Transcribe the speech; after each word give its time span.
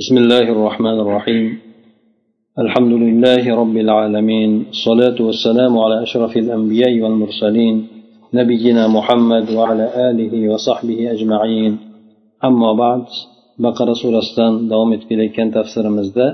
بسم 0.00 0.16
الله 0.18 0.46
الرحمن 0.56 0.98
الرحيم 1.04 1.58
الحمد 2.58 2.92
لله 3.04 3.44
رب 3.62 3.76
العالمين 3.76 4.50
الصلاة 4.74 5.18
والسلام 5.26 5.72
على 5.84 6.02
أشرف 6.02 6.36
الأنبياء 6.36 6.92
والمرسلين 7.02 7.76
نبينا 8.34 8.84
محمد 8.88 9.46
وعلى 9.58 9.86
آله 10.08 10.32
وصحبه 10.52 10.98
أجمعين 11.14 11.72
أما 12.44 12.70
بعد 12.72 13.04
بقرة 13.58 13.92
سورة 14.02 14.22
davom 14.70 14.92
etib 14.96 15.08
kelayotgan 15.10 15.48
tafsirimizda 15.56 16.26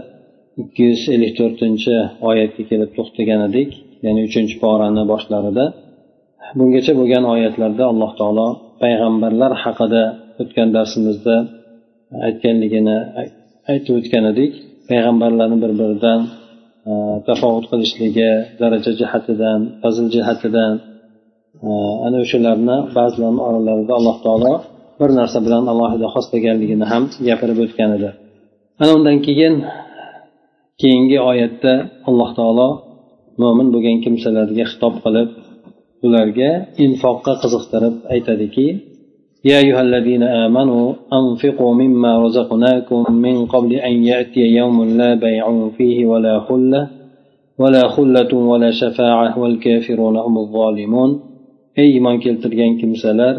ikki 0.62 0.82
yuz 0.90 1.02
ellik 1.14 1.32
to'rtinchi 1.40 1.94
oyatga 2.30 2.62
kelib 2.70 2.90
to'xtagan 2.96 3.40
edik 3.48 3.70
ya'ni 4.04 4.20
uchinchi 4.28 4.56
porani 4.62 5.02
boshlarida 5.12 5.64
bungacha 6.58 6.92
bo'lgan 7.00 7.24
oyatlarda 7.34 7.84
alloh 7.92 8.10
taolo 8.20 8.48
payg'ambarlar 8.82 9.52
haqida 9.64 10.02
o'tgan 10.42 10.68
darsimizda 10.76 11.36
aytganligini 12.26 12.98
aytib 13.72 13.94
o'tgan 14.00 14.24
edik 14.32 14.52
payg'ambarlarni 14.88 15.56
bir 15.64 15.72
biridan 15.80 16.20
e, 16.90 16.92
tafovut 17.28 17.66
qilishligi 17.70 18.30
daraja 18.60 18.92
jihatidan 19.00 19.60
fazl 19.82 20.06
jihatidan 20.14 20.74
e, 21.66 21.70
ana 22.06 22.16
o'shalarni 22.24 22.76
ba'zilarni 22.96 23.40
oralarida 23.48 23.92
alloh 23.98 24.16
taolo 24.26 24.54
bir 25.00 25.10
narsa 25.18 25.38
bilan 25.46 25.64
alohida 25.72 26.06
xoslaganligini 26.14 26.86
ham 26.92 27.02
gapirib 27.28 27.58
o'tgan 27.64 27.90
edi. 27.96 28.10
Ana 28.82 28.90
undan 28.98 29.16
keyin 29.26 29.54
keyingi 30.80 31.18
oyatda 31.30 31.72
alloh 32.08 32.30
taolo 32.38 32.68
mo'min 33.42 33.68
bo'lgan 33.74 33.96
kimsalarga 34.04 34.64
xitob 34.70 34.94
qilib 35.04 35.28
ularga 36.06 36.50
infoqqa 36.84 37.32
qiziqtirib 37.42 37.94
aytadiki 38.14 38.66
يا 39.49 39.57
أيها 39.63 39.81
الذين 39.81 40.23
آمنوا 40.23 40.85
أنفقوا 41.19 41.73
مما 41.81 42.11
رزقناكم 42.25 42.99
من 43.25 43.45
قبل 43.53 43.71
أن 43.89 43.95
يأتي 44.11 44.39
يوم 44.59 44.77
لا 44.99 45.15
بيع 45.25 45.45
فيه 45.77 46.05
ولا 46.05 46.35
خلة 46.39 46.81
ولا 47.61 47.83
خلة 47.87 48.31
ولا 48.51 48.71
شفاعة 48.81 49.39
والكافرون 49.41 50.15
هم 50.17 50.35
الظالمون 50.37 51.11
ey 51.81 51.89
iymon 51.97 52.17
keltirgan 52.25 52.73
kimsalar 52.81 53.35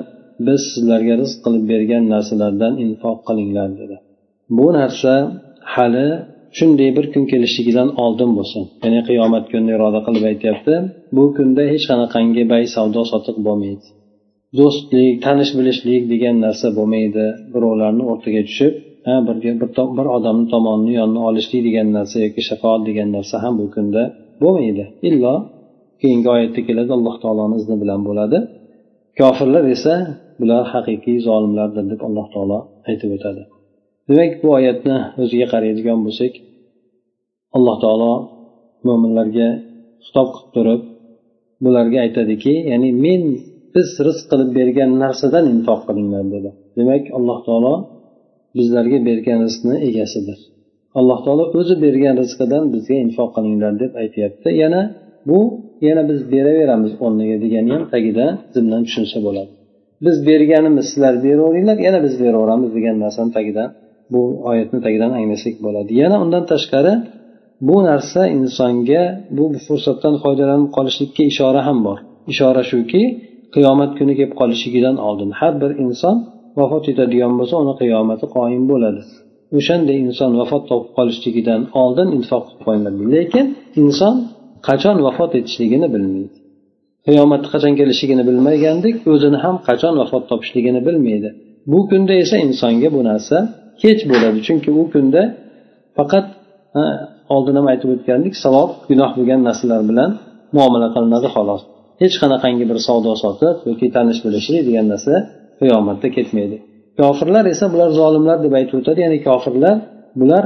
biz 0.46 0.60
sizlarga 0.72 1.14
rizq 1.22 1.38
qilib 1.44 1.64
bergan 1.72 2.04
narsalardan 2.12 2.72
infoq 2.84 3.18
qilinglar 3.28 3.68
dedi 3.80 3.96
bu 4.56 4.66
narsa 4.78 5.12
hali 5.74 6.08
shunday 6.58 6.90
bir 6.96 7.06
kun 7.12 7.24
kelishligidan 7.32 7.88
oldin 8.04 8.30
bo'lsin 8.38 8.64
ya'ni 8.84 9.00
qiyomat 9.08 9.44
kunini 9.50 9.72
iroda 9.76 10.00
qilib 10.06 10.24
aytyapti 10.30 10.74
bu 11.16 11.24
kunda 11.36 11.62
hech 11.72 11.84
qanaqangi 11.90 12.42
bay 12.52 12.62
savdo 12.76 13.00
sotiq 13.12 13.36
bo'lmaydi 13.46 13.86
Do'stlik 14.57 15.15
tanish 15.25 15.51
bilishlik 15.59 16.03
degan 16.13 16.35
narsa 16.45 16.67
bo'lmaydi. 16.77 17.25
Birovlarni 17.53 18.03
o'rtaga 18.11 18.41
tushib 18.49 18.73
bir, 19.27 19.37
bir 19.97 20.07
odamni 20.17 20.45
tomonini 20.53 20.93
yonini 20.99 21.21
olishlik 21.29 21.61
degan 21.67 21.87
narsa 21.97 22.17
yoki 22.25 22.41
shafoat 22.49 22.81
degan 22.89 23.09
narsa 23.17 23.35
ham 23.43 23.53
bu 23.61 23.65
kunda 23.75 24.03
bo'lmaydi. 24.43 24.85
Illo 25.09 25.33
keyingi 26.01 26.29
oyatda 26.35 26.61
keladi 26.67 26.91
alloh 26.97 27.15
taoloni 27.23 27.55
izni 27.61 27.75
bilan 27.83 28.01
bo'ladi. 28.07 28.37
Kofirlar 29.19 29.63
esa 29.75 29.95
bular 30.39 30.63
haqiqiy 30.73 31.17
zolimlardir 31.27 31.85
deb 31.91 32.01
alloh 32.07 32.27
taolo 32.33 32.59
aytib 32.89 33.09
o'tadi. 33.17 33.41
Demak 34.09 34.31
bu 34.43 34.47
oyatni 34.59 34.97
o'ziga 35.23 35.47
qaraydigan 35.53 35.99
bo'lsak 36.05 36.33
alloh 37.57 37.75
taolo 37.83 38.11
mo'minlarga 38.87 39.49
xitob 40.05 40.27
qilib 40.35 40.51
turib 40.55 40.81
bularga 41.63 41.97
aytadiki 42.05 42.53
ya'ni 42.71 42.89
men 43.05 43.23
biz 43.75 43.87
rizq 44.07 44.25
qilib 44.31 44.49
bergan 44.59 44.91
narsadan 45.03 45.45
infoq 45.53 45.81
qilinglar 45.87 46.23
dedi. 46.35 46.49
Demak 46.77 47.03
alloh 47.17 47.39
taolo 47.47 47.73
bizlarga 48.57 48.97
bergan 49.09 49.39
rizqni 49.47 49.75
egasidir. 49.89 50.39
Alloh 50.99 51.19
taolo 51.25 51.45
o'zi 51.59 51.75
bergan 51.85 52.15
rizqidan 52.23 52.63
bizga 52.73 52.95
infoq 53.05 53.29
qilinglar 53.35 53.73
deb 53.83 53.91
aytyapti. 54.03 54.49
Yana 54.63 54.81
bu 55.29 55.39
yana 55.87 56.03
biz 56.09 56.19
beraveramiz 56.33 56.91
o'rniga 57.05 57.37
degani 57.43 57.69
ham 57.75 57.83
tagida 57.93 58.25
zimdan 58.55 58.81
tushunsa 58.87 59.17
bo'ladi. 59.27 59.51
Biz 60.05 60.15
berganimiz 60.29 60.85
sizlar 60.91 61.13
beraveringlar 61.25 61.77
yana 61.87 61.99
biz 62.05 62.13
beraveramiz 62.23 62.69
degan 62.77 62.95
narsani 63.03 63.31
tagidan 63.37 63.69
bu 64.13 64.21
oyatni 64.49 64.79
tagidan 64.85 65.11
anglasak 65.19 65.55
bo'ladi. 65.65 65.91
Yana 66.01 66.17
undan 66.23 66.43
tashqari 66.51 66.93
bu 67.67 67.77
narsa 67.89 68.21
insonga 68.37 69.03
bu 69.37 69.45
fursatdan 69.65 70.15
foydalanib 70.23 70.69
qolishlikka 70.77 71.23
ishora 71.31 71.61
ham 71.67 71.79
bor. 71.87 71.97
Ishora 72.31 72.63
shuki 72.71 73.01
qiyomat 73.55 73.91
kuni 73.99 74.13
kelib 74.19 74.33
qolishligidan 74.41 74.95
oldin 75.07 75.29
har 75.39 75.53
bir 75.61 75.71
inson 75.85 76.15
vafot 76.59 76.83
etadigan 76.91 77.33
bo'lsa 77.39 77.55
uni 77.63 77.73
qiyomati 77.81 78.25
qoyim 78.35 78.63
bo'ladi. 78.71 79.01
O'shanday 79.57 79.97
inson 80.07 80.31
vafot 80.41 80.63
topib 80.71 80.91
qolishligidan 80.97 81.61
oldin 81.81 82.07
infoq 82.17 82.43
qilib 82.47 82.61
qo'yiladi 82.67 83.03
lekin 83.15 83.45
inson 83.83 84.15
qachon 84.67 84.97
vafot 85.07 85.31
etishligini 85.39 85.87
bilmaydi. 85.93 86.35
Qiyomatni 87.07 87.47
qachon 87.53 87.73
kelishligini 87.79 88.23
bilmagandek 88.29 88.95
o'zini 89.13 89.37
ham 89.43 89.55
qachon 89.67 89.93
vafot 90.01 90.23
topishligini 90.31 90.81
bilmaydi. 90.87 91.29
Bu 91.71 91.79
kunda 91.89 92.13
esa 92.23 92.35
insonga 92.47 92.89
bu 92.95 93.01
narsa 93.09 93.37
kech 93.81 94.01
bo'ladi. 94.11 94.37
Chunki 94.47 94.69
u 94.81 94.83
kunda 94.93 95.21
faqat 95.97 96.25
oldin 97.35 97.55
ham 97.59 97.65
aytib 97.71 97.89
o'tgandik 97.95 98.33
savob 98.43 98.69
gunoh 98.89 99.11
bo'lgan 99.17 99.39
narsalar 99.47 99.81
bilan 99.89 100.09
muomala 100.55 100.87
qilinadi 100.95 101.29
xolos. 101.35 101.61
Hech 102.01 102.15
qanaqangi 102.21 102.65
bir 102.69 102.77
savdo 102.87 103.11
sotiq 103.23 103.55
yoki 103.69 103.87
tanish 103.95 104.19
bilishlik 104.25 104.61
degan 104.69 104.85
narsa 104.93 105.13
qiyomatda 105.59 106.07
ketmaydi. 106.17 106.57
Kofirlar 106.99 107.45
esa 107.53 107.65
bular 107.73 107.89
zolimlar 108.01 108.37
deb 108.45 108.53
aytib 108.59 108.75
o'tadi 108.79 108.99
ya'ni 109.05 109.19
kofirlar 109.27 109.75
bular 110.21 110.43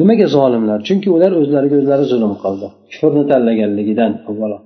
nimaga 0.00 0.26
zolimlar? 0.36 0.78
Chunki 0.88 1.08
ular 1.16 1.32
o'zlariga 1.40 1.76
o'zlari 1.80 2.04
zulm 2.12 2.32
qildi 2.44 2.68
kufrni 2.90 3.22
tanlaganligidan 3.30 4.12
avvalo. 4.30 4.58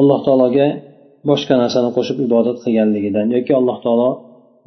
Alloh 0.00 0.20
taologa 0.26 0.66
boshqa 1.30 1.54
narsani 1.62 1.90
qo'shib 1.96 2.18
ibodat 2.26 2.56
qilganligidan 2.64 3.26
yoki 3.36 3.52
alloh 3.60 3.78
taolo 3.84 4.10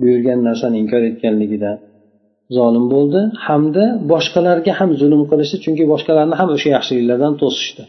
buyurgan 0.02 0.40
narsani 0.48 0.76
inkor 0.84 1.02
etganligidan 1.10 1.78
zolim 2.58 2.86
bo'ldi 2.94 3.22
hamda 3.48 3.86
boshqalarga 4.12 4.72
ham 4.80 4.90
zulm 5.02 5.22
qilishdi 5.32 5.58
chunki 5.66 5.84
boshqalarni 5.94 6.36
ham 6.40 6.50
o'sha 6.56 6.70
yaxshiliklardan 6.76 7.34
to'sishdi 7.42 7.84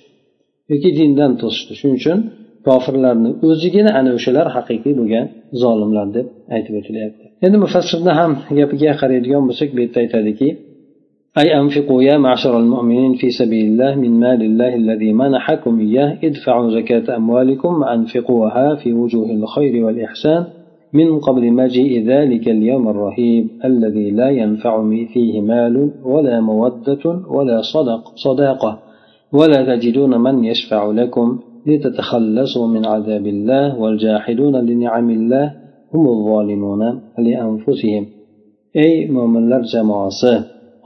yoki 0.72 0.90
dindan 0.98 1.32
to'sishdi. 1.42 1.72
Shuning 1.80 1.96
uchun 2.00 2.18
kofirlarni 2.66 3.30
o'zigina 3.48 3.90
ana 3.98 4.10
o'shalar 4.18 4.46
haqiqiy 4.56 4.94
bo'lgan 5.00 5.26
zolimlar 5.62 6.06
deb 6.16 6.26
aytib 6.56 6.74
o'tilyapti. 6.80 7.24
Endi 7.46 7.56
mufassirni 7.64 8.12
ham 8.20 8.32
gapiga 8.58 8.92
qaraydigan 9.00 9.42
bo'lsak 9.48 9.68
bu 9.74 9.78
yerda 9.84 9.98
aytadiki 10.04 10.48
أي 11.40 11.60
أنفقوا 11.60 12.02
يا 12.02 12.18
معشر 12.18 12.58
المؤمنين 12.58 13.14
في 13.14 13.30
سبيل 13.30 13.66
الله 13.72 13.94
من 13.94 14.20
مال 14.20 14.42
الله 14.42 14.74
الذي 14.74 15.12
منحكم 15.12 15.80
إياه 15.80 16.18
ادفعوا 16.24 16.70
زكاة 16.70 17.16
أموالكم 17.16 17.72
وأنفقوها 17.80 18.74
في 18.74 18.92
وجوه 18.92 19.30
الخير 19.30 19.84
والإحسان 19.84 20.44
من 20.92 21.18
قبل 21.18 21.52
مجيء 21.52 22.06
ذلك 22.06 22.48
اليوم 22.48 22.88
الرهيب 22.88 23.48
الذي 23.64 24.10
لا 24.10 24.28
ينفع 24.30 24.90
فيه 25.12 25.40
مال 25.40 25.90
ولا 26.04 26.40
مودة 26.40 27.04
ولا 27.30 27.62
صدق 27.74 28.12
صداقة 28.14 28.78
ولا 29.32 29.76
تجدون 29.76 30.20
من 30.20 30.44
يشفع 30.44 30.90
لكم 30.90 31.38
لتتخلصوا 31.69 32.67
من 32.75 32.83
عذاب 32.93 33.25
الله 33.35 33.65
والجاحدون 33.81 34.55
لنعم 34.69 35.09
الله 35.17 35.45
هم 35.93 36.03
الظالمون 36.15 36.81
لأنفسهم 37.25 38.05
ey 38.85 38.93
mo'minlar 39.15 39.61
jamoasi 39.73 40.33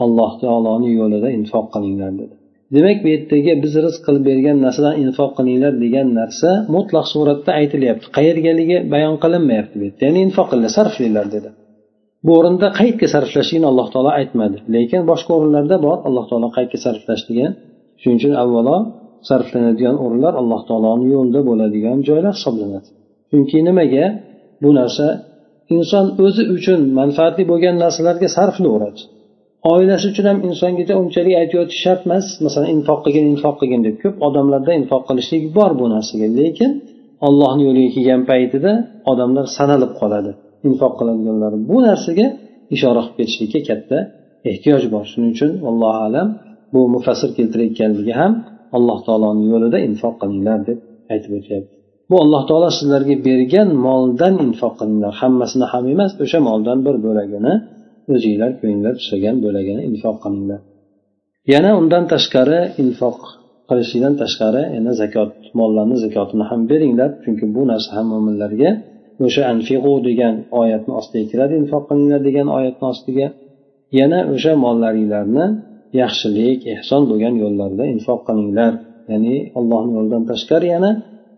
alloh 0.04 0.32
taoloni 0.44 0.90
yo'lida 1.00 1.30
infoq 1.38 1.66
qilinglar 1.74 2.12
dedi 2.22 2.36
demak 2.76 2.98
bu 3.04 3.08
yerdagi 3.16 3.54
biz 3.64 3.74
rizq 3.86 4.02
qilib 4.08 4.24
bergan 4.30 4.58
narsadan 4.66 4.96
infoq 5.04 5.32
qilinglar 5.38 5.74
degan 5.84 6.08
narsa 6.20 6.50
mutlaq 6.76 7.06
suratda 7.14 7.52
aytilyapti 7.60 8.08
qayergaligi 8.18 8.78
bayon 8.94 9.16
qilinmayapti 9.24 9.76
bu 9.80 9.84
yerda 9.88 10.02
ya'ni 10.08 10.20
infoq 10.28 10.48
qilinglar 10.52 10.74
sarflanglar 10.80 11.26
dedi 11.36 11.50
bu 12.26 12.32
o'rinda 12.40 12.68
qayerga 12.80 13.08
sarflashligini 13.16 13.68
alloh 13.72 13.88
taolo 13.94 14.12
aytmadi 14.20 14.58
lekin 14.76 15.02
boshqa 15.12 15.32
o'rinlarda 15.38 15.76
bor 15.86 15.98
alloh 16.08 16.26
taolo 16.30 16.48
qayerga 16.56 16.78
sarflash 16.86 17.24
degan 17.30 17.52
shuning 18.02 18.18
uchun 18.20 18.34
avvalo 18.44 18.78
sarflanadigan 19.29 19.97
o'rinlar 20.05 20.33
alloh 20.41 20.61
taoloni 20.69 21.07
yo'lida 21.15 21.41
bo'ladigan 21.49 21.97
joylar 22.09 22.35
hisoblanadi. 22.39 22.89
Chunki 23.31 23.59
nimaga? 23.69 24.05
Bu 24.63 24.71
narsa 24.79 25.07
inson 25.77 26.07
o'zi 26.25 26.43
uchun 26.57 26.81
manfaatli 27.01 27.43
bo'lgan 27.51 27.77
narsalarga 27.85 28.29
sarflayveradi. 28.37 29.03
Oilasi 29.73 30.07
uchun 30.13 30.27
ham 30.31 30.39
insongacha 30.49 30.95
unchalik 31.03 31.35
aytib 31.41 31.71
shart 31.83 32.03
emas. 32.07 32.27
Masalan 32.47 32.69
infoq 32.77 32.99
qilgin 33.05 33.25
infoq 33.33 33.55
qilgin 33.61 33.81
deb 33.87 33.97
ko'p 34.03 34.15
odamlarda 34.27 34.73
infoq 34.81 35.03
qilishlik 35.09 35.45
bor 35.57 35.71
bu 35.81 35.87
narsaga. 35.95 36.27
Lekin 36.41 36.71
ollohni 37.27 37.63
yo'liga 37.69 37.91
kelgan 37.97 38.23
paytida 38.31 38.73
odamlar 39.13 39.45
sanalib 39.59 39.93
qoladi. 40.01 40.31
Infoq 40.69 40.93
qiladiganlar 40.99 41.53
bu 41.71 41.77
narsaga 41.89 42.27
ishora 42.75 43.03
qilib 43.05 43.17
ketishlikka 43.19 43.61
katta 43.69 43.99
ehtiyoj 44.51 44.83
bor. 44.95 45.05
Shuning 45.13 45.31
uchun 45.37 45.51
allohu 45.71 46.01
alam 46.09 46.29
bu 46.73 46.81
mufassir 46.95 47.31
keltirayotganligi 47.39 48.15
ham 48.21 48.33
alloh 48.77 48.99
taoloni 49.07 49.45
yo'lida 49.53 49.79
infoq 49.89 50.15
qilinglar 50.23 50.59
deb 50.69 50.79
aytib 51.13 51.33
o'tyapti. 51.39 51.73
Bu 52.11 52.17
alloh 52.25 52.43
taolo 52.49 52.69
sizlarga 52.79 53.17
bergan 53.29 53.69
moldan 53.87 54.35
infoq 54.47 54.75
qilinglar. 54.81 55.13
Hammasini 55.21 55.67
ham 55.73 55.85
emas 55.95 56.13
o'sha 56.25 56.39
moldan 56.49 56.79
bir 56.87 56.97
bo'lagini 57.07 57.55
o'zinglar 58.15 58.51
ko'nglar 58.61 58.95
tusagan 59.01 59.37
bo'lagini 59.45 59.83
infoq 59.91 60.17
qilinglar. 60.25 60.61
Yana 61.53 61.71
undan 61.81 62.05
tashqari 62.13 62.61
infoq 62.83 63.19
qilishlikdan 63.69 64.15
tashqari 64.23 64.63
yana 64.77 64.93
zakot 65.01 65.33
mollarni 65.59 65.97
zakotini 66.05 66.45
ham 66.51 66.61
beringlar 66.71 67.11
chunki 67.25 67.45
bu 67.57 67.63
narsa 67.71 67.91
ham 67.97 68.07
mo'minlarga 68.13 68.71
o'sha 69.27 69.43
anfiqu 69.53 69.93
degan 70.09 70.35
oyatni 70.61 70.93
ostiga 71.01 71.25
kiradi 71.33 71.55
infoq 71.63 71.83
qilinglar 71.89 72.21
degan 72.29 72.47
oyatni 72.57 72.87
ostiga. 72.93 73.27
Yana 73.99 74.19
o'sha 74.35 74.53
mollaringlarni 74.65 75.45
yaxshilik 76.01 76.59
ehson 76.75 77.03
bo'lgan 77.11 77.35
yo'llarda 77.43 77.85
infoq 77.95 78.21
qilinglar. 78.29 78.73
Ya'ni 79.13 79.37
allohni 79.59 79.93
yo'lidan 79.99 80.23
tashqari 80.31 80.67
yana 80.75 80.91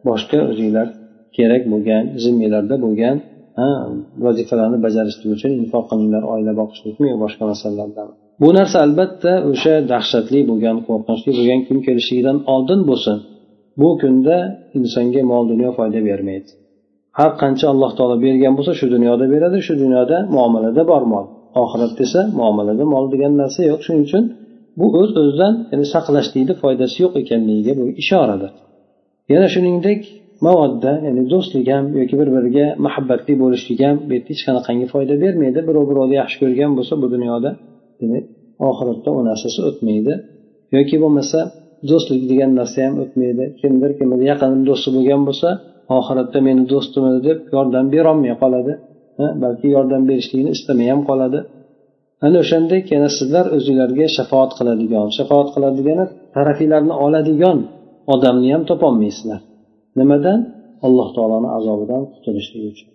boshqa 0.08 0.38
o'zinglar 0.50 0.88
kerak 1.36 1.62
bo'lgan 1.72 2.02
zimmilarda 2.22 2.76
bo'lgan 2.84 3.16
vazifalarni 4.24 4.78
bajarishlik 4.86 5.28
uchun 5.36 5.52
infoq 5.62 5.84
qilinglar 5.90 6.22
oila 6.34 6.52
boqishlikmi 6.60 7.06
yo 7.12 7.16
boshqa 7.24 7.44
masalalarda 7.52 8.02
bu 8.42 8.48
narsa 8.58 8.76
albatta 8.86 9.32
o'sha 9.50 9.74
dahshatli 9.92 10.40
bo'lgan 10.50 10.76
qo'rqinchli 10.88 11.30
bo'lgan 11.38 11.60
kun 11.66 11.78
kelishligidan 11.86 12.38
oldin 12.54 12.80
bo'lsin. 12.90 13.18
Bu 13.80 13.88
kunda 14.02 14.36
insonga 14.78 15.22
mol 15.32 15.44
dunyo 15.52 15.70
foyda 15.78 16.00
bermaydi. 16.08 16.50
Har 17.18 17.30
qancha 17.42 17.66
alloh 17.72 17.90
taolo 17.98 18.16
bergan 18.26 18.52
bo'lsa 18.58 18.72
shu 18.80 18.86
dunyoda 18.94 19.24
beradi 19.34 19.58
shu 19.66 19.74
dunyoda 19.84 20.16
muomalada 20.36 20.82
bor 20.92 21.02
mol. 21.12 21.26
Oxiratda 21.62 22.02
esa 22.06 22.20
muomalada 22.40 22.84
mol 22.94 23.04
degan 23.12 23.32
narsa 23.42 23.60
yo'q. 23.70 23.80
Shuning 23.86 24.02
uchun 24.08 24.24
bu 24.78 24.86
o'z 25.00 25.10
öz 25.10 25.16
o'zidan 25.22 25.54
ya'ni 25.72 25.86
saqlashlikni 25.94 26.54
foydasi 26.62 26.96
yo'q 27.04 27.12
ekanligiga 27.22 27.72
bu 27.80 27.84
ishoradir. 28.02 28.50
Yana 29.32 29.48
shuningdek 29.54 30.00
mavodda 30.46 30.92
ya'ni 31.06 31.22
do'stlik 31.32 31.66
ham 31.74 31.84
yoki 32.00 32.14
bir 32.20 32.28
biriga 32.36 32.66
muhabbatli 32.86 33.34
bo'lishlik 33.42 33.80
ham 33.86 33.96
bu 34.08 34.12
yerda 34.14 34.30
hech 34.32 34.42
qanaqangi 34.48 34.86
foyda 34.92 35.14
bermaydi. 35.24 35.60
Birov 35.68 35.84
birovni 35.90 36.16
yaxshi 36.22 36.36
ko'rgan 36.42 36.70
bo'lsa 36.78 36.94
bu 37.02 37.06
dunyoda 37.14 37.50
demak 38.00 38.24
oxiratda 38.68 39.10
u 39.18 39.20
narsasi 39.30 39.60
o'tmaydi. 39.68 40.12
Yoki 40.76 40.96
bo'lmasa 41.02 41.38
do'stlik 41.90 42.22
degan 42.30 42.50
narsa 42.60 42.78
ham 42.86 42.94
o'tmaydi. 43.04 43.44
Kimdir 43.60 43.90
kimni 43.98 44.24
yaqin 44.30 44.52
do'sti 44.68 44.88
bo'lgan 44.96 45.22
bo'lsa 45.28 45.48
oxiratda 45.98 46.38
meni 46.48 46.62
do'stim 46.72 47.02
edi 47.10 47.20
deb 47.28 47.38
yordam 47.56 47.84
berolmay 47.94 48.34
qoladi. 48.42 48.72
Balki 49.44 49.68
yordam 49.76 50.02
berishlikni 50.10 50.50
istamay 50.56 50.88
ham 50.92 51.02
qoladi. 51.10 51.38
Ana 52.26 52.36
o'shandek 52.44 52.84
yana 52.94 53.08
sizlar 53.18 53.46
o'zinglarga 53.56 54.06
shafoat 54.16 54.50
qiladigan 54.58 55.06
shafoat 55.18 55.48
qiladigan 55.54 55.98
tarafinglarni 56.36 56.94
oladigan 57.04 57.58
odamni 58.14 58.48
ham 58.54 58.62
topolmaysizlar. 58.70 59.40
Nimadan? 59.98 60.38
Alloh 60.86 61.08
taoloni 61.16 61.48
azobidan 61.58 62.02
qutulishlik 62.14 62.62
uchun. 62.72 62.88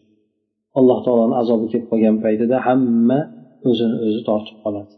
Alloh 0.80 1.00
taoloni 1.06 1.36
azobi 1.42 1.66
kelib 1.72 1.88
qolgan 1.92 2.16
paytida 2.26 2.58
hamma 2.68 3.20
o'zini 3.70 3.96
o'zi 4.06 4.22
tortib 4.30 4.58
qoladi. 4.64 4.94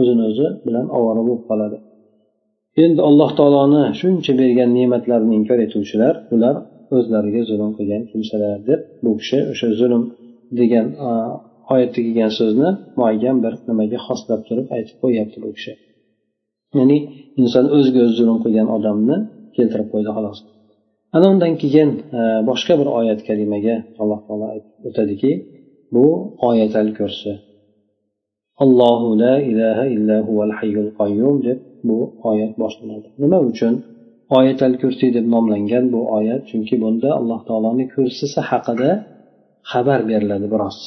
O'zini 0.00 0.22
o'zi 0.30 0.46
bilan 0.66 0.86
ovora 0.98 1.22
bo'lib 1.28 1.44
qoladi. 1.50 1.76
Endi 2.84 3.00
alloh 3.08 3.30
taoloni 3.38 3.82
shuncha 4.00 4.32
bergan 4.40 4.70
ne'matlarini 4.78 5.34
inkor 5.40 5.58
etuvchilar 5.66 6.14
ular 6.34 6.54
o'zlariga 6.96 7.42
zulm 7.50 7.70
qilgan 7.78 8.02
kimsalar 8.10 8.56
deb 8.68 8.80
bu 9.04 9.10
kishi 9.20 9.38
o'sha 9.52 9.68
zulm 9.80 10.02
degan 10.60 10.86
oyatda 11.72 12.00
kelgan 12.06 12.32
so'zni 12.38 12.68
muayyan 12.98 13.36
bir 13.44 13.52
nimaga 13.68 13.98
xoslab 14.06 14.40
turib 14.48 14.66
aytib 14.76 14.96
qo'yyapti 15.02 15.38
bu 15.44 15.50
kishi. 15.56 15.72
Ya'ni 16.78 16.98
inson 17.40 17.66
o'ziga 17.76 18.00
o'zi 18.06 18.14
zulm 18.20 18.38
qilgan 18.44 18.68
odamni 18.76 19.16
keltirib 19.56 19.88
qo'ydi 19.92 20.10
xolos. 20.16 20.38
Ana 21.16 21.26
undan 21.32 21.52
keyin 21.62 21.90
e, 22.18 22.20
boshqa 22.48 22.74
bir 22.80 22.88
oyat 22.98 23.20
kalimaga 23.28 23.76
alloh 24.00 24.20
taolo 24.26 24.46
o'tadiki 24.88 25.32
bu 25.94 26.06
oyatal 26.48 26.88
kursi 26.98 27.32
allohu 28.64 29.08
la 29.22 29.34
ilaha 29.50 29.84
illa 29.96 30.16
huval 30.26 30.52
hayyul 30.58 30.90
qayyum 31.00 31.36
deb 31.46 31.58
bu 31.88 31.98
oyat 32.30 32.52
boshlanadi. 32.62 33.08
Nima 33.22 33.38
uchun 33.50 33.74
oyatal 34.38 34.74
kursiy 34.82 35.10
deb 35.16 35.26
nomlangan 35.34 35.84
bu 35.94 36.00
oyat? 36.18 36.42
Chunki 36.50 36.74
bunda 36.82 37.08
alloh 37.18 37.40
taoloni 37.48 37.84
kursisi 37.94 38.40
haqida 38.50 38.90
xabar 39.70 40.00
beriladi 40.10 40.46
biroz. 40.54 40.78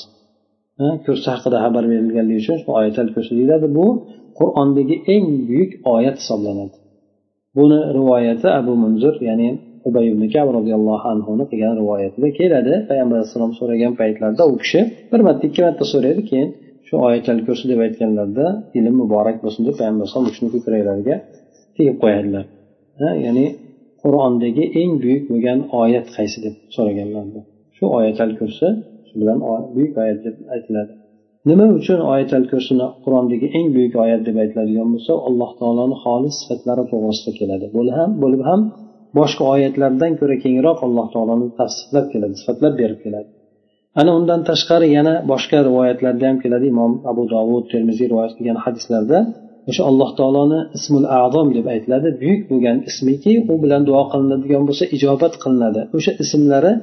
Kursi 1.05 1.27
haqida 1.33 1.57
xabar 1.65 1.83
berilganligi 1.91 2.39
uchun 2.43 2.57
shu 2.61 2.69
oyatal 2.79 3.09
kursi 3.15 3.31
deyiladi 3.39 3.67
bu 3.77 3.87
qur'ondagi 4.39 4.95
eng 5.15 5.27
buyuk 5.49 5.71
oyat 5.95 6.15
hisoblanadi. 6.21 6.75
Buni 7.57 7.79
rivoyati 7.97 8.47
abu 8.59 8.73
munzir 8.83 9.13
ya'ni 9.29 9.49
ubay 9.87 10.05
ibn 10.11 10.23
kab 10.33 10.47
roziyallohu 10.57 11.05
anhuni 11.13 11.45
qilgan 11.51 11.73
rivoyatida 11.81 12.27
keladi. 12.39 12.73
Payg'ambar 12.89 13.15
alayhissalom 13.19 13.51
so'ragan 13.59 13.93
paytlarida 14.01 14.43
u 14.51 14.55
kishi 14.63 14.79
bir 15.11 15.19
marta 15.27 15.43
ikki 15.49 15.61
marta 15.65 15.83
so'raydi 15.93 16.21
keyin 16.29 16.49
shu 16.87 16.95
oyatal 17.07 17.39
kursi 17.47 17.65
deb 17.71 17.79
aytganlarida 17.85 18.45
ilm 18.79 18.95
muborak 19.01 19.37
bo'lsin 19.43 19.61
deb 19.67 19.75
payg'ambar 19.79 20.03
alayhisalom 20.03 20.31
shuni 20.37 20.49
ko'kraklariga 20.55 21.15
tegib 21.77 21.95
qo'yadilar. 22.03 22.45
Ya'ni 23.25 23.45
qur'ondagi 24.01 24.63
eng 24.81 24.91
buyuk 25.03 25.23
bo'lgan 25.31 25.59
oyat 25.81 26.07
qaysi 26.17 26.37
deb 26.45 26.55
so'raganlar 26.75 27.23
shu 27.77 27.85
oyatal 27.99 28.31
kursi 28.39 28.67
bilan 29.21 29.39
buyuk 29.75 29.93
oyat 30.03 30.19
deb 30.25 30.35
aytiladi. 30.55 30.91
Nima 31.49 31.65
uchun 31.79 31.99
oyatal 32.13 32.43
kursini 32.51 32.87
qur'ondagi 33.03 33.47
eng 33.57 33.67
buyuk 33.75 33.93
oyat 34.03 34.21
deb 34.27 34.35
aytiladigan 34.43 34.87
bo'lsa 34.93 35.11
alloh 35.27 35.51
taoloni 35.59 35.95
xolis 36.03 36.35
sifatlari 36.41 36.83
to'g'risida 36.91 37.31
keladi. 37.39 37.65
Bo'lib 37.75 37.95
ham 37.99 38.11
bo'lib 38.23 38.41
ham 38.49 38.61
boshqa 39.19 39.43
oyatlardan 39.53 40.11
ko'ra 40.19 40.35
kengroq 40.43 40.79
alloh 40.87 41.07
taoloni 41.13 41.47
tavsiflab 41.59 42.05
keladi 42.13 42.35
sifatlab 42.41 42.73
berib 42.81 42.99
keladi. 43.05 43.29
Ana 43.99 44.11
undan 44.19 44.41
tashqari 44.49 44.87
yana 44.97 45.13
boshqa 45.31 45.59
rivoyatlarda 45.67 46.25
ham 46.29 46.37
keladi. 46.43 46.65
Imom 46.73 46.91
abu 47.11 47.23
dovud 47.33 47.65
termiziy 47.73 48.07
rivoyat 48.11 48.33
qilgan 48.37 48.57
hadislarda 48.65 49.19
o'sha 49.69 49.83
alloh 49.89 50.09
taoloni 50.19 50.59
ismul 50.77 51.05
azom 51.23 51.47
deb 51.57 51.65
aytiladi. 51.73 52.07
Buyuk 52.21 52.41
bo'lgan 52.51 52.77
ismiki 52.89 53.33
u 53.51 53.53
bilan 53.63 53.81
duo 53.89 54.03
qilinadigan 54.11 54.63
bo'lsa 54.69 54.85
ijobat 54.95 55.33
qilinadi. 55.43 55.81
O'sha 55.97 56.11
ismlari 56.23 56.73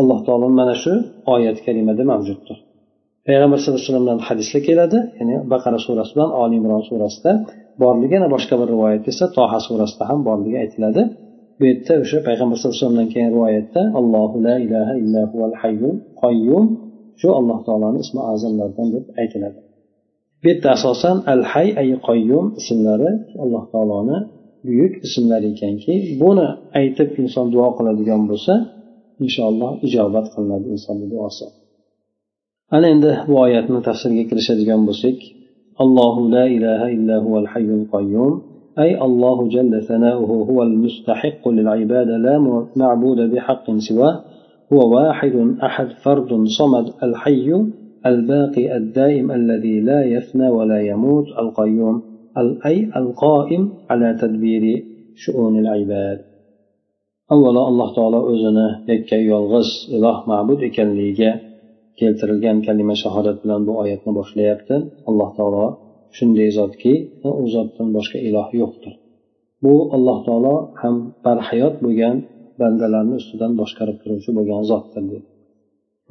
alloh 0.00 0.18
taolo 0.26 0.46
mana 0.60 0.74
shu 0.82 0.92
oyat 1.34 1.58
kalimada 1.66 2.02
mavjuddir. 2.12 2.58
Payg'ambar 3.28 3.58
sallallohu 3.60 3.80
alayhi 3.80 3.90
vasallamdan 3.92 4.20
hadisda 4.28 4.58
keladi. 4.68 4.98
Ya'ni 5.18 5.34
baqara 5.52 5.78
surasi 5.86 6.10
bilan 6.14 6.30
oli 6.42 6.54
imron 6.60 6.82
surasida 6.90 7.32
borligi 7.82 8.14
yana 8.18 8.28
boshqa 8.34 8.54
bir 8.60 8.68
rivoyat 8.74 9.02
esa 9.12 9.24
toha 9.36 9.58
surasida 9.66 10.04
ham 10.10 10.20
borligi 10.28 10.56
aytiladi. 10.64 11.02
Bu 11.58 11.64
yerda 11.70 11.94
o'sha 12.04 12.18
payg'ambar 12.28 12.54
sallallohu 12.56 12.76
alayhi 12.76 12.84
vasallamdan 12.84 13.08
kelgan 13.14 13.30
rivoyatda 13.36 13.82
allohu 14.00 14.36
la 14.46 14.54
ilaha 14.66 14.92
illa 15.02 15.22
huval 15.30 15.54
hayyul 15.62 15.96
qayyum 16.22 16.64
shu 17.20 17.28
alloh 17.38 17.58
taoloni 17.66 17.98
ismi 18.04 18.20
azamlaridan 18.32 18.88
deb 18.94 19.04
aytiladi. 19.22 19.58
Bu 20.42 20.46
yerda 20.50 20.68
asosan 20.76 21.16
al 21.32 21.42
hay 21.52 21.68
ay 21.82 21.88
qayyum 22.08 22.44
ismlari 22.60 23.10
alloh 23.44 23.64
taoloni 23.72 24.18
buyuk 24.66 24.92
ismlari 25.06 25.46
ekanki 25.54 25.94
buni 26.22 26.46
aytib 26.80 27.08
inson 27.22 27.46
duo 27.54 27.68
qiladigan 27.78 28.22
bo'lsa 28.30 28.52
inshaalloh 29.24 29.70
ijobat 29.86 30.26
qilinadi 30.34 30.66
insonni 30.74 31.06
duosi 31.12 31.46
ana 32.74 32.86
endi 32.94 33.12
bu 33.28 33.34
oyatni 33.46 33.78
tafsiriga 33.88 34.24
kirishadigan 34.30 34.80
bo'lsak 34.88 35.18
allohu 35.82 36.20
la 36.34 36.44
ilaha 36.56 36.86
illa 36.96 37.16
huval 37.24 37.48
hayyul 37.52 37.84
qayyum. 37.94 38.32
أي 38.78 39.02
الله 39.02 39.48
جل 39.48 39.82
ثناؤه 39.82 40.30
هو 40.50 40.62
المستحق 40.62 41.48
للعبادة 41.48 42.16
لا 42.16 42.64
معبود 42.76 43.20
بحق 43.30 43.66
سواه 43.78 44.24
هو 44.72 44.94
واحد 44.96 45.56
أحد 45.62 45.88
فرد 46.04 46.44
صمد 46.58 46.86
الحي 47.02 47.64
الباقي 48.06 48.76
الدائم 48.76 49.32
الذي 49.32 49.80
لا 49.80 50.04
يفنى 50.04 50.48
ولا 50.48 50.80
يموت 50.80 51.26
القيوم 51.38 52.02
أي 52.66 52.90
القائم 52.96 53.72
على 53.90 54.18
تدبير 54.20 54.84
شؤون 55.14 55.58
العباد 55.58 56.18
avvalo 57.34 57.62
alloh 57.70 57.90
taolo 57.96 58.20
o'zini 58.32 58.68
yakka 58.90 59.18
yolg'iz 59.32 59.68
iloh 59.96 60.18
ma'bud 60.30 60.60
ekanligiga 60.68 61.30
keltirilgan 62.00 62.58
kalima 62.66 62.94
shahodat 63.02 63.38
bilan 63.42 63.60
bu 63.68 63.72
oyatni 63.82 64.12
boshlayapti. 64.18 64.76
Alloh 65.08 65.30
taolo 65.38 65.66
shunday 66.16 66.48
zotki 66.58 66.92
u 67.42 67.44
zotdan 67.54 67.88
boshqa 67.96 68.18
iloh 68.28 68.48
yo'qdir. 68.60 68.94
Bu 69.64 69.74
alloh 69.96 70.18
taolo 70.26 70.54
ham 70.80 70.94
barhayot 71.24 71.74
bo'lgan 71.84 72.16
bandalarni 72.60 73.14
ustidan 73.20 73.52
boshqarib 73.60 73.96
turuvchi 74.02 74.30
bo'lgan 74.38 74.62
zotdir 74.70 75.02
dedi. 75.10 75.26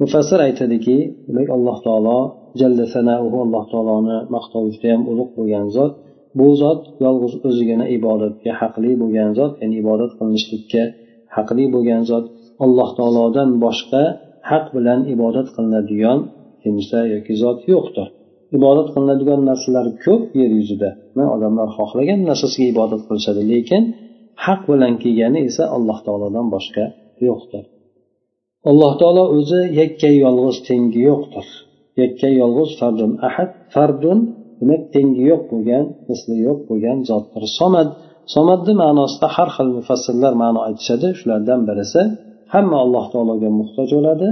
Mufassir 0.00 0.38
aytadiki 0.48 0.96
demak 1.26 1.48
alloh 1.56 1.76
taolo 1.86 2.18
jalla 2.60 2.84
sanauhu 2.94 3.36
alloh 3.46 3.64
taoloni 3.72 4.16
maqtovi 4.34 4.68
juda 4.68 4.76
judayam 4.76 5.02
ulug' 5.12 5.32
bo'lgan 5.38 5.66
zot 5.76 5.92
bu 6.38 6.48
zot 6.62 6.80
yolg'iz 7.04 7.34
o'zigina 7.48 7.86
ibodatga 7.96 8.52
haqli 8.60 8.90
bo'lgan 9.02 9.30
zot 9.38 9.52
ya'ni 9.62 9.76
ibodat 9.82 10.12
qilinishlikka 10.18 10.82
haqli 11.36 11.64
bo'lgan 11.74 12.02
zot 12.10 12.24
alloh 12.64 12.88
taolodan 12.98 13.50
boshqa 13.64 14.02
haq 14.50 14.64
bilan 14.76 15.00
ibodat 15.14 15.48
qilinadigan 15.54 16.18
kimsa 16.62 17.00
yoki 17.14 17.34
zot 17.42 17.58
yo'qdir. 17.72 18.08
Ibodat 18.58 18.88
qilinadigan 18.94 19.40
narsalar 19.50 19.86
ko'p 20.04 20.24
yer 20.40 20.50
yuzida. 20.58 20.90
Odamlar 21.36 21.68
xohlagan 21.78 22.20
narsasiga 22.30 22.66
ibodat 22.74 23.02
qilishadi 23.08 23.42
lekin 23.52 23.82
haq 24.44 24.60
bilan 24.70 24.92
kelgani 25.02 25.40
esa 25.50 25.64
alloh 25.76 25.98
taolodan 26.06 26.46
boshqa 26.54 26.84
yo'qdir. 27.28 27.64
Alloh 28.70 28.92
taolo 29.00 29.24
o'zi 29.36 29.60
yakka 29.80 30.10
yolg'iz 30.24 30.56
tengi 30.68 31.00
yo'qdir. 31.10 31.46
Yakka 32.02 32.28
yolg'iz 32.40 32.70
fardun 32.80 33.12
ahad 33.28 33.50
fardun 33.74 34.18
demak 34.60 34.82
tengi 34.94 35.22
yo'q 35.30 35.42
bo'lgan 35.52 35.84
misli 36.08 36.36
yo'q 36.46 36.58
bo'lgan 36.68 36.98
zotdir. 37.10 37.42
Somad 37.58 37.88
somadni 38.34 38.74
ma'nosida 38.82 39.28
har 39.36 39.48
xil 39.56 39.68
mufassillar 39.78 40.32
ma'no 40.42 40.60
aytishadi. 40.68 41.08
Shulardan 41.18 41.60
birisi 41.68 42.02
hamma 42.54 42.76
alloh 42.84 43.04
taologa 43.12 43.48
muhtoj 43.60 43.88
bo'ladi 43.96 44.28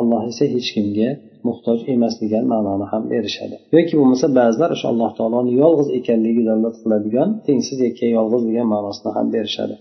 alloh 0.00 0.22
esa 0.30 0.44
hech 0.54 0.68
kimga 0.74 1.10
muhtoj 1.48 1.78
emas 1.94 2.14
degan 2.22 2.44
ma'noni 2.52 2.86
ham 2.92 3.02
berishadi 3.12 3.56
yoki 3.76 3.94
bo'lmasa 3.98 4.26
ba'zilar 4.38 4.70
o'sha 4.76 4.86
alloh 4.92 5.10
taoloni 5.18 5.52
yolg'iz 5.62 5.88
ekanligi 5.98 6.42
dalolat 6.48 6.76
qiladigan 6.82 7.28
tengsiz 7.46 7.78
yakka 7.86 8.06
yolg'iz 8.16 8.42
degan 8.48 8.66
ma'nosini 8.74 9.10
ham 9.16 9.26
berishadi. 9.34 9.74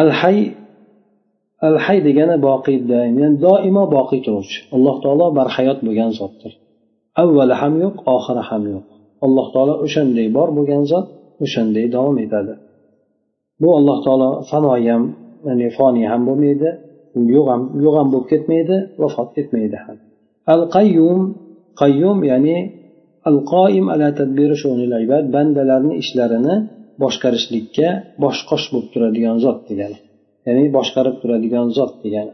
Al 0.00 0.10
hay 0.20 0.38
al 1.68 1.76
hay 1.84 1.98
degani 2.08 2.36
boqiy 2.48 2.78
ya'ni 2.92 3.28
doimo 3.46 3.84
boqiy 3.96 4.20
turuvchi. 4.26 4.58
Alloh 4.76 4.96
taolo 5.04 5.26
barhayot 5.38 5.78
bo'lgan 5.86 6.10
zotdir. 6.20 6.52
Avvali 7.22 7.54
ham 7.60 7.74
yo'q 7.84 7.96
oxiri 8.16 8.42
ham 8.50 8.62
yo'q. 8.72 8.84
Alloh 9.26 9.46
taolo 9.54 9.74
o'shanday 9.84 10.26
bor 10.36 10.48
bo'lgan 10.58 10.82
zot 10.92 11.06
o'shanday 11.44 11.86
davom 11.96 12.16
etadi. 12.24 12.54
Bu 13.62 13.68
alloh 13.78 13.98
taolo 14.04 14.30
fanoyi 14.50 14.88
ham 14.94 15.04
ya'ni 15.48 15.68
foniy 15.76 16.06
ham 16.12 16.22
bo'lmaydi 16.28 16.70
yo'q 17.34 17.46
ham 17.52 17.62
yo'q 17.84 17.94
ham 18.00 18.08
bo'lib 18.12 18.26
ketmaydi 18.32 18.76
vafot 19.02 19.30
etmaydi 19.42 19.78
ham. 19.84 19.96
Al 20.54 20.62
qayyum 20.76 21.20
qayyum 21.82 22.18
ya'ni 22.30 22.58
al 23.30 23.38
qoim 23.52 23.86
ala 23.94 24.08
tadbiri 24.18 24.56
ibad 25.06 25.24
bandalarni 25.34 25.94
ishlarini 26.02 26.54
boshqarishlikka 27.02 27.88
boshqosh 28.24 28.66
bo'lib 28.72 28.88
turadigan 28.94 29.36
zot 29.44 29.58
degani. 29.68 29.98
Ya'ni 30.46 30.64
boshqarib 30.76 31.16
turadigan 31.22 31.66
zot 31.78 31.92
degani. 32.04 32.32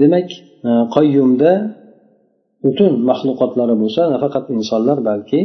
Demak 0.00 0.28
e, 0.68 0.70
qayyumda 0.96 1.52
butun 2.64 2.92
maxluqotlari 3.10 3.74
bo'lsa 3.82 4.02
nafaqat 4.14 4.44
insonlar 4.56 4.98
balki 5.10 5.40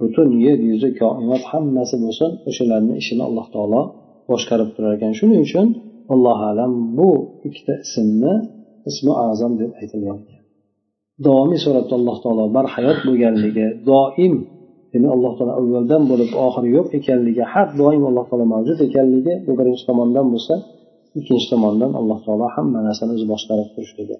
butun 0.00 0.28
yer 0.46 0.58
yuzi 0.70 0.90
koinot 1.00 1.42
hammasi 1.52 1.96
bo'lsin 2.04 2.30
o'shalarni 2.48 2.94
ishini 3.02 3.22
alloh 3.28 3.46
taolo 3.54 3.82
boshqarib 4.30 4.68
turar 4.74 4.92
ekan. 4.96 5.12
Shuning 5.18 5.40
uchun 5.46 5.66
allohu 6.14 6.44
alam 6.52 6.72
bu 6.98 7.10
ikkita 7.46 7.74
ismni 7.84 8.34
ismi 8.90 9.12
azam 9.28 9.52
deb 9.60 9.70
aytilgan 9.80 10.18
davomiy 11.24 11.58
suratda 11.64 11.94
alloh 12.00 12.16
taolo 12.24 12.44
barhayot 12.56 12.98
bo'lganligi 13.08 13.66
doim 13.90 14.34
ya'ni 14.92 15.08
alloh 15.14 15.32
taolo 15.36 15.52
avvaldan 15.60 16.02
bo'lib 16.10 16.30
oxiri 16.46 16.68
yo'q 16.76 16.86
ekanligi 16.98 17.44
har 17.52 17.68
doim 17.80 18.02
alloh 18.10 18.24
taolo 18.30 18.46
mavjud 18.54 18.78
ekanligi 18.88 19.34
bu 19.46 19.52
birinchi 19.58 19.82
tomondan 19.88 20.26
bo'lsa 20.32 20.54
ikkinchi 21.18 21.46
tomondan 21.52 21.90
alloh 22.00 22.18
taolo 22.26 22.46
hamma 22.56 22.78
narsani 22.88 23.12
o'zi 23.16 23.26
boshqarib 23.32 23.68
turishligi. 23.74 24.16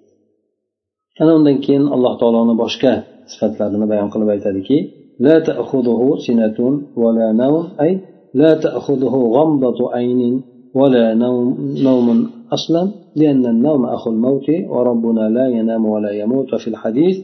Ana 1.23 1.32
undan 1.38 1.56
keyin 1.64 1.85
alloh 1.94 2.14
taoloni 2.20 2.54
boshqa 2.62 2.92
sifatlarini 3.32 3.87
bayon 3.92 4.08
qilib 4.12 4.28
aytadiki 4.35 4.76
لا 5.18 5.38
تأخذه 5.38 6.16
سنة 6.26 6.80
ولا 6.96 7.32
نوم 7.32 7.68
أي 7.80 8.00
لا 8.34 8.54
تأخذه 8.54 9.14
غمضة 9.37 9.92
عين 9.92 10.42
ولا 10.75 11.14
نوم, 11.14 11.75
نوم 11.82 12.30
أصلا 12.52 12.90
لأن 13.16 13.46
النوم 13.46 13.87
أخو 13.87 14.10
الموت 14.10 14.50
وربنا 14.68 15.28
لا 15.28 15.48
ينام 15.48 15.87
ولا 15.87 16.10
يموت. 16.10 16.54
وفي 16.54 16.68
الحديث 16.68 17.16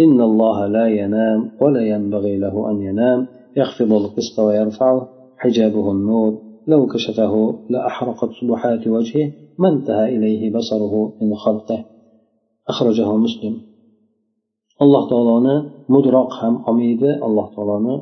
إن 0.00 0.20
الله 0.20 0.66
لا 0.66 0.86
ينام 0.86 1.50
ولا 1.60 1.86
ينبغي 1.86 2.36
له 2.38 2.70
أن 2.70 2.82
ينام 2.82 3.26
يخفض 3.56 3.92
القسط 3.92 4.38
ويرفعه 4.38 5.08
حجابه 5.38 5.92
النور. 5.92 6.38
لو 6.66 6.86
كشفه 6.86 7.54
لأحرقت 7.70 8.30
سبحات 8.40 8.86
وجهه 8.86 9.32
ما 9.58 9.68
انتهى 9.68 10.16
إليه 10.16 10.52
بصره 10.52 11.12
من 11.22 11.34
خلقه. 11.34 11.84
أخرجه 12.68 13.16
مسلم. 13.16 13.72
alloh 14.84 15.04
taoloni 15.10 15.54
mudroq 15.94 16.30
ham 16.40 16.54
olmaydi 16.68 17.10
alloh 17.26 17.46
taoloni 17.54 17.94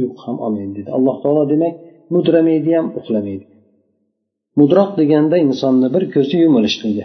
uyqu 0.00 0.20
ham 0.24 0.36
olmaydi 0.46 0.72
dedi. 0.78 0.88
Alloh 0.96 1.16
taolo 1.22 1.42
demak 1.52 1.74
mudramaydi 2.14 2.70
ham 2.78 2.86
uxlamaydi. 2.98 3.46
Mudroq 4.60 4.90
deganda 5.00 5.36
insonni 5.46 5.88
bir 5.94 6.04
ko'zi 6.14 6.36
yumilishligi 6.44 7.04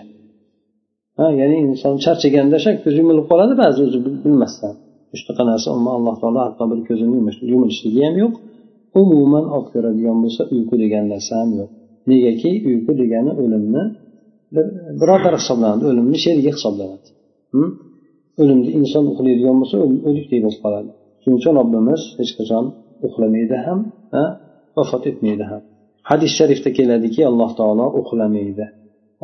ha 1.18 1.26
ya'ni 1.40 1.58
inson 1.68 1.94
charchaganda 2.06 2.58
shak 2.66 2.78
ko'zi 2.84 2.98
yumilib 3.02 3.26
qoladi 3.32 3.54
ba'zi 3.64 3.80
o'zi 3.88 4.00
bilmasdan. 4.26 4.74
Shunaqa 5.20 5.44
narsa 5.52 5.68
umuman 5.76 5.94
alloh 6.00 6.16
taolo 6.22 6.40
hatto 6.46 6.64
bir 6.72 6.80
ko'zini 6.88 7.16
yumilishligi 7.54 8.02
ham 8.08 8.16
yo'q. 8.24 8.34
Umuman 9.02 9.46
olib 9.56 9.68
ko'radigan 9.74 10.18
bo'lsa 10.24 10.42
uyqu 10.54 10.76
degan 10.84 11.06
narsa 11.14 11.34
ham 11.42 11.50
yo'q. 11.60 11.70
Negaki 12.12 12.52
uyqu 12.70 12.92
degani 13.02 13.32
o'limni 13.42 13.84
birodar 15.02 15.34
hisoblanadi 15.42 15.84
o'limni 15.92 16.18
sherigi 16.26 16.52
hisoblanadi. 16.56 17.08
Hm? 17.54 17.70
O'limni 18.42 18.70
inson 18.80 19.04
uxlaydigan 19.12 19.56
bo'lsa 19.62 19.76
o'likdek 20.10 20.40
bo'lib 20.46 20.60
qoladi. 20.64 20.90
Shuning 21.22 21.38
uchun 21.42 21.54
robbimiz 21.60 22.02
hech 22.20 22.32
qachon 22.40 22.66
uxlamaydi 23.08 23.58
ham 23.66 23.80
vafot 24.78 25.04
etmaydi 25.12 25.46
ham. 25.52 25.62
Hadis 26.10 26.32
sharifda 26.40 26.70
keladiki 26.78 27.22
alloh 27.32 27.52
taolo 27.60 27.86
uxlamaydi 28.02 28.66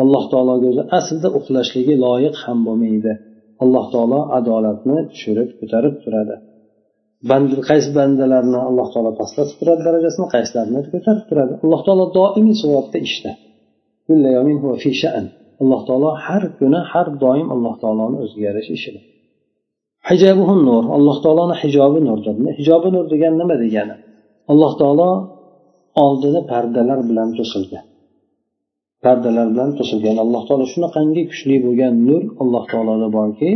alloh 0.01 0.23
taologa 0.31 0.65
o'zi 0.71 0.83
aslida 0.97 1.29
uxlashligi 1.39 1.95
loyiq 2.05 2.35
ham 2.45 2.57
bo'lmaydi. 2.67 3.13
Alloh 3.63 3.85
taolo 3.93 4.19
adolatni 4.37 4.97
tushirib 5.11 5.49
ko'tarib 5.59 5.95
turadi. 6.03 6.35
Banda 7.29 7.57
qaysi 7.69 7.89
bandalarni 7.97 8.59
alloh 8.69 8.87
taolo 8.93 9.11
pastlatib 9.19 9.55
turadi 9.59 9.81
darajasini 9.87 10.27
qaysilarini 10.35 10.81
ko'tarib 10.93 11.25
turadi. 11.29 11.53
Alloh 11.63 11.81
taolo 11.87 12.05
doimiy 12.17 12.55
suratda 12.61 12.97
ishda. 13.07 13.31
Alloh 15.61 15.81
taolo 15.87 16.09
har 16.25 16.43
kuni 16.59 16.79
har 16.91 17.07
doim 17.23 17.47
alloh 17.55 17.73
taoloni 17.83 18.17
o'ziga 18.23 18.45
yarasha 18.49 18.73
ishida 18.79 19.01
hijabuhu 20.09 20.55
nur 20.67 20.83
alloh 20.97 21.17
taoloni 21.25 21.55
hijobi 21.61 21.99
nurdir 22.07 22.35
hijobi 22.59 22.89
nur 22.95 23.05
degani 23.13 23.35
nima 23.41 23.55
degani? 23.63 23.95
Alloh 24.51 24.71
taolo 24.81 25.09
oldida 26.05 26.39
pardalar 26.51 26.99
bilan 27.09 27.29
to'silgan. 27.37 27.85
Pardalar 29.05 29.47
bilan 29.53 29.69
to'silgan. 29.79 30.15
Alloh 30.23 30.41
taolo 30.47 30.65
shunaqangi 30.73 31.21
kuchli 31.31 31.55
bo'lgan 31.65 31.93
nur 32.07 32.21
alloh 32.43 32.63
taoloda 32.71 33.07
borki 33.17 33.49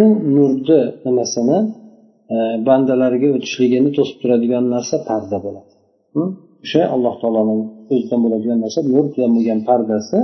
u 0.00 0.02
nurni 0.36 0.80
nimasini 1.06 1.58
e, 2.34 2.36
bandalariga 2.68 3.28
o'tishligini 3.36 3.90
to'sib 3.96 4.16
turadigan 4.22 4.64
narsa 4.74 4.96
parda 5.08 5.38
bo'ladi. 5.44 5.72
O'sha 6.64 6.82
alloh 6.94 7.14
taoloni 7.22 7.54
o'zidan 7.92 8.20
bo'ladigan 8.24 8.58
narsa 8.64 8.80
nur 8.92 9.04
bilan 9.14 9.30
bo'lgan 9.36 9.60
pardasi 9.68 10.18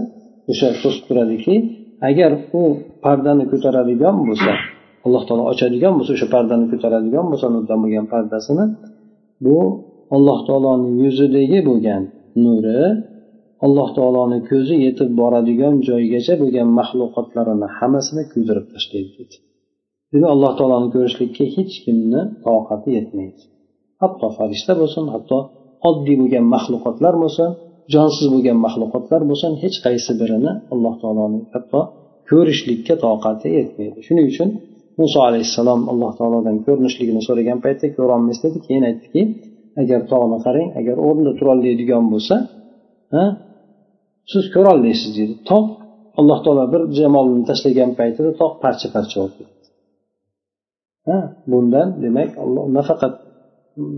o'sha 0.50 0.68
so'z 0.82 0.96
turadiki 1.06 1.54
agar 2.08 2.30
u 2.60 2.62
pardani 3.04 3.44
ko'taradigan 3.52 4.16
bo'lsa 4.28 4.52
alloh 5.06 5.22
taolo 5.28 5.44
ochadigan 5.52 5.92
bo'lsa 5.98 6.12
o'sha 6.16 6.28
pardani 6.36 6.66
ko'taradigan 6.72 7.24
bo'lsa 7.30 7.46
nurdan 7.54 7.78
bo'lgan 7.84 8.06
pardasini 8.14 8.64
bu 9.44 9.58
alloh 10.16 10.38
taoloni 10.48 10.88
yuzidagi 11.04 11.58
bo'lgan 11.68 12.02
nuri 12.44 12.82
alloh 13.66 13.88
taoloni 13.96 14.38
ko'zi 14.50 14.74
yetib 14.86 15.10
boradigan 15.20 15.74
joygacha 15.88 16.34
bo'lgan 16.42 16.68
maxluqotlarini 16.78 17.68
hammasini 17.78 18.22
kuydirib 18.32 18.66
tashlaydi 18.72 19.12
dedi 19.18 19.36
demak 20.12 20.30
alloh 20.34 20.52
taoloni 20.58 20.88
ko'rishlikka 20.94 21.44
hech 21.54 21.74
kimni 21.84 22.20
toqati 22.46 22.88
yetmaydi. 22.98 23.42
Hatto 24.02 24.26
farishta 24.38 24.72
bo'lsin 24.80 25.04
hatto 25.14 25.38
oddiy 25.88 26.16
bo'lgan 26.20 26.44
maxluqotlar 26.54 27.14
bo'lsin 27.22 27.48
jonsiz 27.94 28.26
bo'lgan 28.32 28.58
maxluqotlar 28.66 29.20
bo'lsin 29.30 29.52
hech 29.62 29.76
qaysi 29.86 30.12
birini 30.20 30.52
alloh 30.72 30.94
taoloni 31.02 31.40
hatto 31.54 31.80
ko'rishlikka 32.30 32.94
toqati 33.04 33.48
yetmaydi. 33.58 33.98
Shuning 34.06 34.26
uchun 34.32 34.48
muso 35.00 35.18
alayhissalom 35.28 35.80
alloh 35.92 36.10
taolodan 36.18 36.56
ko'rinishligini 36.66 37.22
so'ragan 37.28 37.58
paytda 37.64 37.86
ko'rolmaysiz 37.96 38.42
dedi. 38.46 38.58
Keyin 38.66 38.84
aytdiki 38.90 39.22
agar 39.82 40.00
tog'ni 40.12 40.38
qarang 40.46 40.68
agar 40.80 40.96
o'rnida 41.06 41.32
turolmaydigan 41.38 42.04
bo'lsa 42.12 42.34
ha 43.14 43.24
siz 44.32 44.44
ko'rolmaysiz 44.54 45.10
deydi 45.18 45.34
tog' 45.50 45.68
alloh 46.20 46.38
taolo 46.44 46.64
bir 46.72 46.82
jamolini 46.98 47.44
tashlagan 47.50 47.90
paytida 48.00 48.30
tog' 48.40 48.54
parcha 48.64 48.88
parcha 48.94 49.16
bo'lib 49.20 49.34
ketdi. 49.38 49.66
Ha 51.08 51.18
bundan 51.50 51.88
demak 52.04 52.30
alloh 52.44 52.64
nafaqat 52.78 53.14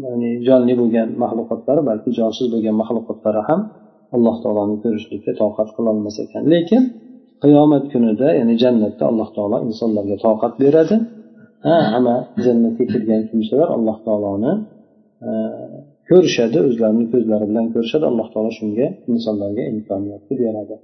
ya'ni 0.05 0.31
jonli 0.47 0.75
bo'lgan 0.81 1.09
maxluqotlari 1.23 1.83
balki 1.91 2.11
jonsiz 2.19 2.47
bo'lgan 2.55 2.75
maxluqotlari 2.83 3.43
ham 3.49 3.61
alloh 4.16 4.36
taoloni 4.44 4.76
ko'rishlikka 4.84 5.32
toqat 5.42 5.70
qilolmas 5.76 6.16
ekan 6.26 6.44
lekin 6.54 6.84
qiyomat 7.44 7.84
kunida 7.92 8.28
ya'ni 8.40 8.56
jannatda 8.64 9.04
alloh 9.12 9.30
taolo 9.38 9.58
insonlarga 9.68 10.18
toqat 10.26 10.54
beradi 10.64 10.96
ha 11.66 11.76
hamma 11.94 12.16
jannatga 12.46 12.84
kirgan 12.92 13.22
kimsalar 13.30 13.70
alloh 13.78 13.98
taoloni 14.08 14.52
e, 15.28 15.30
ko'rishadi 16.10 16.58
o'zlarini 16.68 17.06
ko'zlari 17.14 17.46
bilan 17.52 17.66
ko'rishadi 17.74 18.06
alloh 18.12 18.28
taolo 18.34 18.52
shunga 18.60 18.88
insonlarga 19.14 19.64
imkoniyatni 19.74 20.34
beradi 20.44 20.76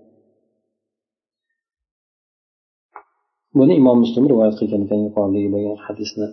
buni 3.57 3.73
imom 3.81 3.97
muslim 4.03 4.23
rivoyat 4.31 4.55
qilgan 4.59 4.81
ekan 4.85 4.99
yuqoridagi 5.07 5.49
bo'lgan 5.55 5.79
hadisni 5.87 6.29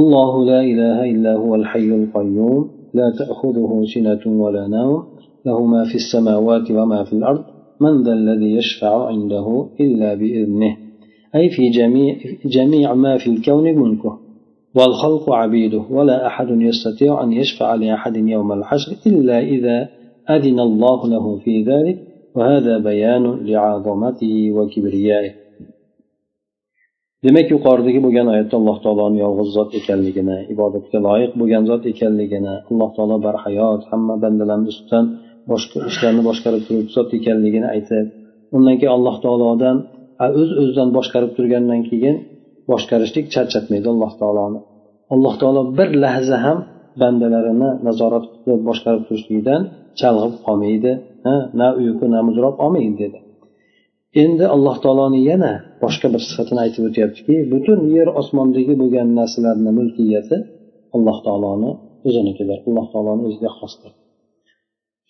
الله 0.00 0.32
لا 0.50 0.60
إله 0.72 0.98
إلا 1.12 1.32
هو 1.42 1.52
الحي 1.60 1.88
القيوم 2.00 2.62
لا 2.98 3.08
تأخذه 3.20 3.70
سنة 3.94 4.24
ولا 4.42 4.64
نوم 4.76 5.02
له 5.45 5.65
ما 5.65 5.83
في 5.89 5.95
السماوات 5.95 6.71
وما 6.71 7.03
في 7.03 7.13
الأرض 7.13 7.43
من 7.79 8.03
ذا 8.03 8.13
الذي 8.13 8.51
يشفع 8.59 9.07
عنده 9.07 9.67
إلا 9.79 10.13
بإذنه. 10.13 10.77
أي 11.35 11.49
في 11.49 11.69
جميع, 11.69 12.15
جميع 12.45 12.93
ما 12.93 13.17
في 13.17 13.29
الكون 13.29 13.63
ملكه. 13.63 14.17
والخلق 14.75 15.29
عبيده 15.29 15.83
ولا 15.89 16.27
أحد 16.27 16.49
يستطيع 16.49 17.23
أن 17.23 17.31
يشفع 17.33 17.75
لأحد 17.75 18.15
يوم 18.15 18.51
الحشر 18.51 18.91
إلا 19.07 19.39
إذا 19.39 19.89
أذن 20.29 20.59
الله 20.59 21.07
له 21.07 21.37
في 21.37 21.63
ذلك 21.63 21.97
وهذا 22.35 22.77
بيان 22.77 23.25
لعظمته 23.45 24.51
وكبريائه. 24.51 25.31
Demak 27.25 27.51
yuqoridagi 27.53 27.99
bo'lgan 28.05 28.27
oyatda 28.33 28.55
alloh 28.59 28.77
taoloni 28.85 29.19
yolg'iz 29.25 29.49
zot 29.57 29.71
ekanligini 29.79 30.37
ibodatga 30.53 30.99
loyiq 31.07 31.31
bo'lgan 31.41 31.63
zot 31.69 31.83
ekanligini 31.91 32.53
alloh 32.69 32.89
taolo 32.97 33.17
barhayot 33.25 33.81
hamma 33.91 34.15
bandalarni 34.23 34.67
ustidan 34.73 35.05
boshqa 35.53 35.77
ishlarni 35.91 36.21
boshqarib 36.29 36.61
turuvchi 36.67 36.93
zot 36.97 37.09
ekanligini 37.17 37.67
aytib 37.75 38.05
undan 38.55 38.75
keyin 38.79 38.93
alloh 38.97 39.15
taolodan 39.25 39.77
o'z 40.25 40.35
öz 40.41 40.51
o'zidan 40.61 40.89
boshqarib 40.97 41.31
turgandan 41.37 41.81
keyin 41.89 42.15
boshqarishlik 42.71 43.25
charchatmaydi 43.33 43.87
alloh 43.93 44.11
taoloni. 44.21 44.59
Alloh 45.13 45.33
taolo 45.41 45.61
bir 45.77 45.89
lahza 46.03 46.37
ham 46.45 46.57
bandalarini 47.01 47.69
nazorat 47.87 48.25
qilib 48.43 48.61
boshqarib 48.69 49.03
turishlikdan 49.07 49.61
chalg'ib 49.99 50.33
qolmaydi. 50.45 50.91
Na 51.59 51.67
uyqu 51.81 52.05
na 52.13 52.19
mudroq 52.27 52.55
olmaydi 52.65 52.95
dedi. 53.03 53.19
Endi 54.23 54.45
alloh 54.55 54.75
taoloni 54.83 55.19
yana 55.31 55.51
boshqa 55.83 56.07
bir 56.13 56.21
sifatini 56.29 56.59
aytib 56.65 56.83
o'tyaptiki 56.89 57.35
butun 57.53 57.79
yer 57.97 58.07
osmondagi 58.21 58.73
bo'lgan 58.81 59.07
narsalarni 59.19 59.71
mulkiyati 59.79 60.37
alloh 60.95 61.17
taoloni 61.27 61.71
o'zinikidir. 62.07 62.57
Alloh 62.67 62.87
taoloni 62.93 63.21
o'ziga 63.29 63.51
xosdir. 63.59 63.91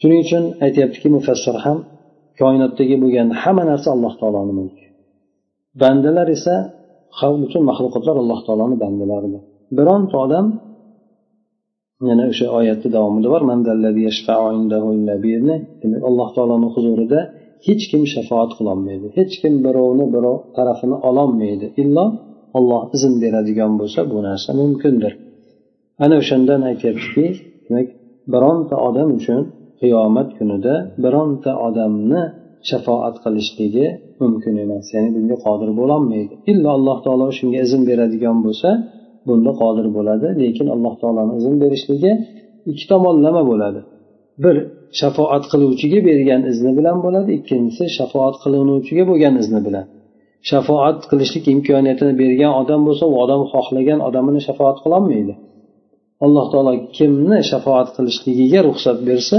Shuning 0.01 0.19
uchun 0.25 0.43
aytyaptiki 0.65 1.07
mufassir 1.15 1.55
ham 1.65 1.77
koinotdagi 2.39 2.95
bo'lgan 3.03 3.27
hamma 3.41 3.63
narsa 3.71 3.87
alloh 3.95 4.13
taoloni 4.21 4.53
mulki. 4.59 4.85
Bandalar 5.81 6.27
esa 6.37 6.55
butun 7.43 7.63
maxluqotlar 7.69 8.15
alloh 8.23 8.39
taoloni 8.47 8.75
bandalaridir 8.83 9.41
bironta 9.77 10.15
odam 10.25 10.45
yana 12.09 12.23
o'sha 12.31 12.47
oyatni 12.59 12.89
davomida 12.95 13.27
bor 13.33 13.41
alloh 16.09 16.29
taoloni 16.35 16.67
huzurida 16.75 17.19
hech 17.67 17.83
kim 17.91 18.03
shafoat 18.13 18.51
qilolmaydi 18.57 19.07
hech 19.17 19.33
kim 19.41 19.53
birovni 19.65 20.05
birov 20.15 20.37
tarafini 20.57 20.97
ololmaydi. 21.09 21.67
Illo 21.81 22.05
olloh 22.57 22.81
izn 22.95 23.13
beradigan 23.23 23.71
bo'lsa 23.79 23.99
bu 24.11 24.17
narsa 24.27 24.49
mumkindir. 24.61 25.13
Ana 26.03 26.15
o'shandan 26.21 26.61
aytyaptiki 26.69 27.25
demak 27.65 27.87
bironta 28.33 28.75
odam 28.87 29.09
uchun 29.19 29.41
qiyomat 29.81 30.29
kunida 30.37 30.73
bironta 31.03 31.51
odamni 31.67 32.21
shafoat 32.69 33.15
qilishligi 33.23 33.85
mumkin 34.21 34.55
emas. 34.63 34.85
Ya'ni 34.95 35.09
bunga 35.15 35.37
qodir 35.45 35.69
bo'lolmaydi. 35.79 36.33
Illo 36.51 36.69
alloh 36.77 36.97
taolo 37.05 37.27
shunga 37.37 37.59
izn 37.65 37.81
beradigan 37.89 38.37
bo'lsa 38.45 38.69
bunda 39.27 39.51
qodir 39.61 39.87
bo'ladi. 39.97 40.27
Lekin 40.41 40.67
alloh 40.75 40.93
taoloni 41.01 41.33
izn 41.39 41.55
berishligi 41.63 42.11
ikki 42.71 42.85
tomonlama 42.91 43.41
bo'ladi. 43.51 43.79
Bir 44.43 44.55
shafoat 44.99 45.43
qiluvchiga 45.51 45.99
bergan 46.09 46.41
izni 46.51 46.71
bilan 46.77 46.97
bo'ladi. 47.05 47.29
Ikkinchisi 47.39 47.83
shafoat 47.97 48.35
qilinuvchiga 48.43 49.03
bo'lgan 49.09 49.35
izni 49.43 49.61
bilan. 49.67 49.85
Shafoat 50.49 50.99
qilishlik 51.09 51.45
imkoniyatini 51.53 52.13
bergan 52.21 52.51
odam 52.61 52.81
bo'lsa 52.87 53.03
u 53.11 53.15
odam 53.23 53.41
xohlagan 53.53 53.99
odamini 54.07 54.41
shafoat 54.47 54.77
qilolmaydi. 54.83 55.33
Alloh 56.25 56.45
taolo 56.51 56.73
kimni 56.97 57.37
shafoat 57.51 57.87
qilishligiga 57.95 58.59
ruxsat 58.67 58.99
bersa 59.09 59.37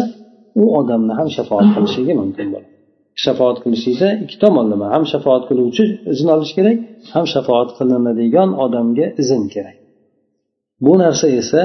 u 0.61 0.65
odamni 0.79 1.13
ham 1.19 1.29
shafoat 1.37 1.67
qilishligi 1.75 2.15
mumkin 2.23 2.47
bo'ladi. 2.53 2.69
Shafoat 3.25 3.57
qilishlikda 3.65 4.09
ikki 4.25 4.37
tomonlama 4.45 4.87
ham 4.95 5.05
shafoat 5.13 5.43
qiluvchi 5.49 5.85
izn 6.13 6.29
olish 6.35 6.53
kerak 6.59 6.79
ham 7.15 7.27
shafoat 7.35 7.69
qilinadigan 7.79 8.51
odamga 8.65 9.07
izn 9.23 9.43
kerak. 9.55 9.77
Bu 10.85 10.93
narsa 11.03 11.27
esa 11.41 11.63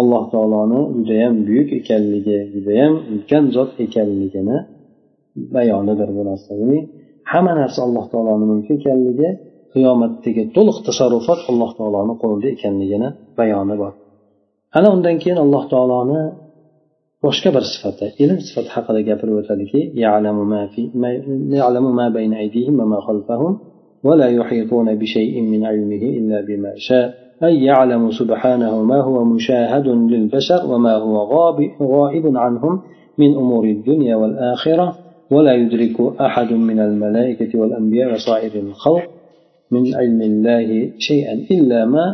alloh 0.00 0.24
taoloni 0.32 0.80
judayam 0.96 1.34
buyuk 1.46 1.68
ekanligi 1.80 2.38
judayam 2.54 2.94
ulkan 3.12 3.44
zot 3.56 3.70
ekanligini 3.84 4.56
bayonidir 5.54 6.08
bu 6.16 6.22
narsa 6.30 6.50
ya'ni 6.60 6.78
hamma 7.32 7.52
narsa 7.60 7.78
alloh 7.86 8.04
taoloni 8.12 8.44
mulki 8.52 8.72
ekanligi 8.78 9.28
qiyomatdagi 9.74 10.42
to'liq 10.56 10.78
tasarrufot 10.86 11.40
alloh 11.50 11.70
taoloni 11.78 12.14
qo'lida 12.22 12.48
ekanligini 12.56 13.08
bayoni 13.38 13.74
bor. 13.82 13.92
Ana 14.76 14.88
undan 14.96 15.16
keyin 15.22 15.38
alloh 15.44 15.64
taoloni 15.72 16.20
boshqa 17.24 17.48
bir 17.56 17.64
sifati 17.72 18.06
ilm 18.22 18.38
sifati 18.46 18.70
haqida 18.76 19.00
gapirib 19.08 19.34
o'tadiki 19.40 19.80
ولا 24.08 24.28
يحيطون 24.38 24.88
بشيء 24.94 25.34
من 25.52 25.60
علمه 25.70 26.02
إلا 26.18 26.38
بما 26.48 26.72
شاء. 26.76 27.06
أي 27.42 27.64
يعلم 27.64 28.10
سبحانه 28.10 28.82
ما 28.82 29.00
هو 29.00 29.24
مشاهد 29.24 29.86
للبشر 29.88 30.60
وما 30.72 30.94
هو 30.94 31.14
غائب 31.82 32.36
عنهم 32.36 32.80
من 33.18 33.34
أمور 33.34 33.64
الدنيا 33.64 34.16
والآخرة 34.16 34.94
ولا 35.30 35.54
يدرك 35.54 36.20
أحد 36.20 36.52
من 36.52 36.78
الملائكة 36.80 37.58
والأنبياء 37.60 38.12
وصائر 38.12 38.52
الخلق 38.54 39.10
من 39.70 39.94
علم 39.94 40.22
الله 40.22 40.90
شيئا 40.98 41.34
إلا 41.50 41.84
ما 41.84 42.06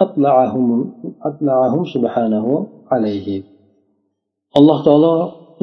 أطلعهم, 0.00 0.92
أطلعهم 1.24 1.84
سبحانه 1.94 2.66
عليه. 2.90 3.42
Alloh 4.58 4.78
taolo 4.86 5.14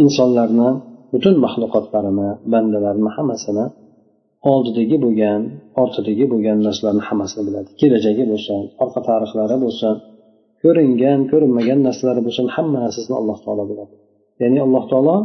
insonlarni 0.04 0.69
butun 1.13 1.36
maxluqotlarini 1.45 2.30
bandalarni 2.54 3.10
hammasini 3.17 3.65
oldidagi 4.52 4.98
bo'lgan 5.06 5.41
ortidagi 5.82 6.26
bo'lgan 6.32 6.58
narsalarni 6.67 7.04
hammasini 7.08 7.43
biladi. 7.48 7.69
Kelajagi 7.82 8.24
bo'lsin 8.32 8.60
orqa 8.84 9.00
tarixlari 9.10 9.56
bo'lsin 9.65 9.93
ko'ringan 10.62 11.19
ko'rinmagan 11.32 11.80
narsalari 11.88 12.21
bo'lsin 12.28 12.45
hamma 12.56 12.78
narsasini 12.86 13.15
alloh 13.21 13.38
taolo 13.45 13.63
biladi. 13.71 13.95
Ya'ni 14.41 14.60
alloh 14.65 14.84
taolo 14.91 15.17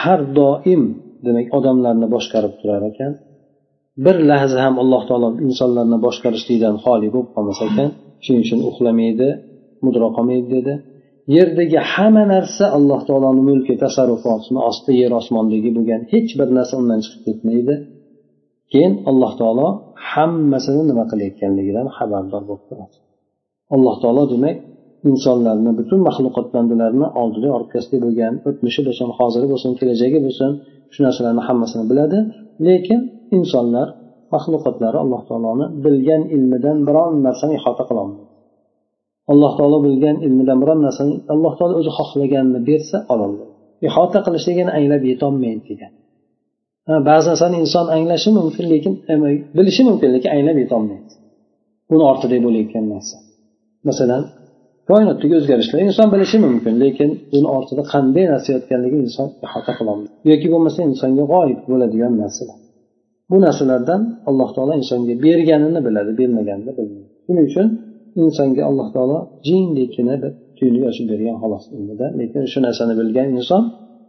har 0.00 0.20
doim 0.38 0.82
demak 1.26 1.46
odamlarni 1.58 2.06
boshqarib 2.14 2.52
turar 2.60 2.82
ekan 2.90 3.12
bir 4.04 4.16
lahza 4.30 4.58
ham 4.64 4.74
alloh 4.82 5.02
taolo 5.08 5.28
insonlarni 5.46 5.98
boshqarishlikdan 6.06 6.74
xoli 6.84 7.08
bo'lib 7.14 7.28
qolmas 7.34 7.60
ekan. 7.68 7.88
Shuning 8.24 8.42
uchun 8.46 8.60
uxlamaydi 8.70 9.28
mudroq 9.84 10.12
qolmaydi 10.16 10.48
dedi. 10.56 10.74
Yerdagi 11.34 11.78
hamma 11.92 12.24
narsa 12.34 12.64
alloh 12.78 13.00
taoloni 13.08 13.42
mulki 13.48 13.74
tasarrufotini 13.82 14.60
ostida 14.68 14.92
yer 15.02 15.12
osmondagi 15.20 15.70
bo'lgan 15.76 16.00
hech 16.12 16.30
bir 16.38 16.48
narsa 16.58 16.74
undan 16.82 17.00
chiqib 17.04 17.22
ketmaydi. 17.26 17.74
Keyin 18.72 18.92
alloh 19.10 19.32
taolo 19.40 19.68
hammasini 20.10 20.82
nima 20.90 21.04
qilayotganligidan 21.10 21.86
xabardor 21.96 22.42
bo'lib 22.48 22.64
turadi. 22.68 22.96
Alloh 23.74 23.94
taolo 24.02 24.22
demak 24.32 24.56
insonlarni 25.10 25.72
butun 25.78 26.00
maxluqot 26.08 26.46
bandalarini 26.54 27.08
oldida 27.22 27.48
orqasida 27.58 27.96
bo'lgan 28.04 28.34
o'tmishi 28.48 28.80
bo'lsin 28.86 29.08
hoziri 29.18 29.46
bo'lsin 29.52 29.70
kelajagi 29.80 30.18
bo'lsin 30.26 30.50
shu 30.92 31.00
narsalarni 31.06 31.42
hammasini 31.48 31.84
biladi. 31.90 32.18
Lekin 32.66 33.00
insonlar 33.36 33.88
maxluqotlari 34.34 34.98
alloh 35.04 35.22
taoloni 35.28 35.66
bilgan 35.84 36.22
ilmidan 36.36 36.76
biron 36.88 37.12
narsani 37.26 37.52
ihota 37.60 37.84
qilolmaydi 37.90 38.35
alloh 39.32 39.52
taolo 39.58 39.78
bilgan 39.86 40.16
ilmidan 40.26 40.58
biron 40.62 40.80
narsani 40.86 41.14
alloh 41.32 41.52
taolo 41.58 41.74
o'zi 41.80 41.90
xohlaganini 41.98 42.60
bersa 42.70 42.98
ololmaydi 43.14 43.56
ihota 43.88 44.18
qilishligini 44.26 44.70
anglab 44.78 45.02
yetolmaydi 45.12 45.62
degan. 45.70 45.92
Ba'zi 47.08 47.26
narsani 47.32 47.56
inson 47.64 47.86
anglashi 47.96 48.30
mumkin 48.38 48.64
lekin 48.72 48.94
e, 49.10 49.14
bilishi 49.58 49.82
mumkin 49.88 50.08
lekin 50.14 50.30
anglab 50.36 50.56
yetolmaydi. 50.64 51.12
Uni 51.94 52.04
ortida 52.10 52.36
bo'layotgan 52.46 52.84
narsa. 52.94 53.16
Masalan 53.88 54.22
koinotdagi 54.90 55.34
o'zgarishlar 55.40 55.78
inson 55.88 56.06
bilishi 56.14 56.38
mumkin 56.46 56.74
lekin 56.84 57.10
uni 57.36 57.48
ortida 57.56 57.82
qanday 57.92 58.24
narsa 58.32 58.48
yotganligini 58.56 59.02
inson 59.08 59.28
ihota 59.46 59.72
qilolmaydi. 59.78 60.14
Yoki 60.30 60.46
bo'lmasa 60.52 60.78
insonga 60.90 61.24
g'oyib 61.32 61.60
bo'ladigan 61.70 62.12
narsalar. 62.22 62.58
Bu 63.30 63.36
narsalardan 63.46 64.00
alloh 64.28 64.48
taolo 64.56 64.72
insonga 64.80 65.14
berganini 65.24 65.80
biladi 65.86 66.12
bermaganini 66.20 66.72
bilmaydi. 66.78 67.08
Shuning 67.26 67.44
uchun 67.50 67.66
insonga 68.22 68.62
alloh 68.70 68.88
taolo 68.94 69.18
jindekkina 69.48 70.14
bir 70.22 70.32
tuyni 70.58 70.80
ochib 70.90 71.06
bergan 71.12 71.36
xolos 71.42 71.64
ilmida 71.76 72.06
lekin 72.20 72.42
shu 72.52 72.58
narsani 72.66 72.94
bilgan 73.00 73.28
inson 73.38 73.62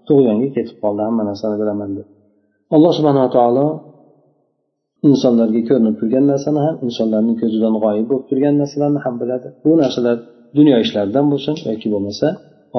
tug'yonga 0.08 0.48
ketib 0.56 0.78
qoldi. 0.84 1.02
Hamma 1.08 1.24
narsani 1.30 1.56
bilaman 1.62 1.90
deb. 1.98 2.08
Alloh 2.76 2.92
subhanava 2.98 3.30
taolo 3.38 3.66
insonlarga 5.10 5.62
ko'rinib 5.70 5.96
turgan 6.00 6.26
narsani 6.32 6.60
ham 6.66 6.76
insonlarning 6.88 7.36
ko'zidan 7.42 7.74
g'oyib 7.84 8.06
bo'lib 8.10 8.26
turgan 8.30 8.56
narsalarni 8.62 9.00
ham 9.06 9.16
biladi. 9.22 9.48
Bu 9.64 9.72
narsalar 9.82 10.18
dunyo 10.58 10.78
ishlaridan 10.86 11.26
bo'lsin 11.32 11.56
yoki 11.70 11.88
bo'lmasa 11.94 12.28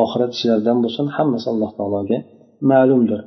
oxirat 0.03 0.31
ishlaridan 0.37 0.79
bo'lsin 0.85 1.05
hammasi 1.17 1.47
alloh 1.53 1.71
taologa 1.79 2.19
ma'lumdir. 2.71 3.21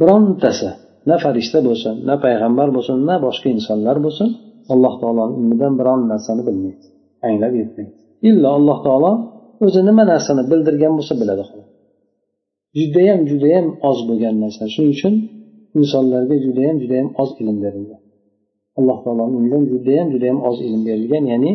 Birontasi 0.00 0.70
na 1.08 1.16
farishta 1.24 1.58
bo'lsin 1.68 1.94
na 2.08 2.14
payg'ambar 2.24 2.68
bo'lsin 2.76 2.96
na 3.08 3.16
boshqa 3.26 3.48
insonlar 3.56 3.96
bo'lsin 4.06 4.28
alloh 4.72 4.94
taoloni 5.02 5.32
ilmidan 5.40 5.72
biron 5.80 6.00
narsani 6.12 6.42
bilmaydi. 6.48 6.86
Anglab 7.26 7.52
yetmaydi. 7.60 7.92
Illo 8.28 8.48
alloh 8.58 8.78
taolo 8.86 9.12
o'zi 9.64 9.80
nima 9.88 10.04
narsani 10.12 10.42
bildirgan 10.50 10.92
bo'lsa 10.98 11.14
biladi 11.20 11.44
judayam 12.78 13.20
judayam 13.30 13.66
oz 13.90 13.98
bo'lgan 14.08 14.34
narsa. 14.44 14.62
Shuning 14.74 14.92
uchun 14.96 15.14
insonlarga 15.80 16.36
judayam 16.46 16.76
judayam 16.82 17.08
oz 17.22 17.30
ilm 17.40 17.56
berilgan 17.64 18.00
alloh 18.78 18.98
taoloni 19.04 19.34
undan 19.40 19.62
judayam 19.72 20.06
judayam 20.14 20.38
oz 20.48 20.56
ilm 20.66 20.80
berilgan 20.88 21.24
ya'ni 21.32 21.52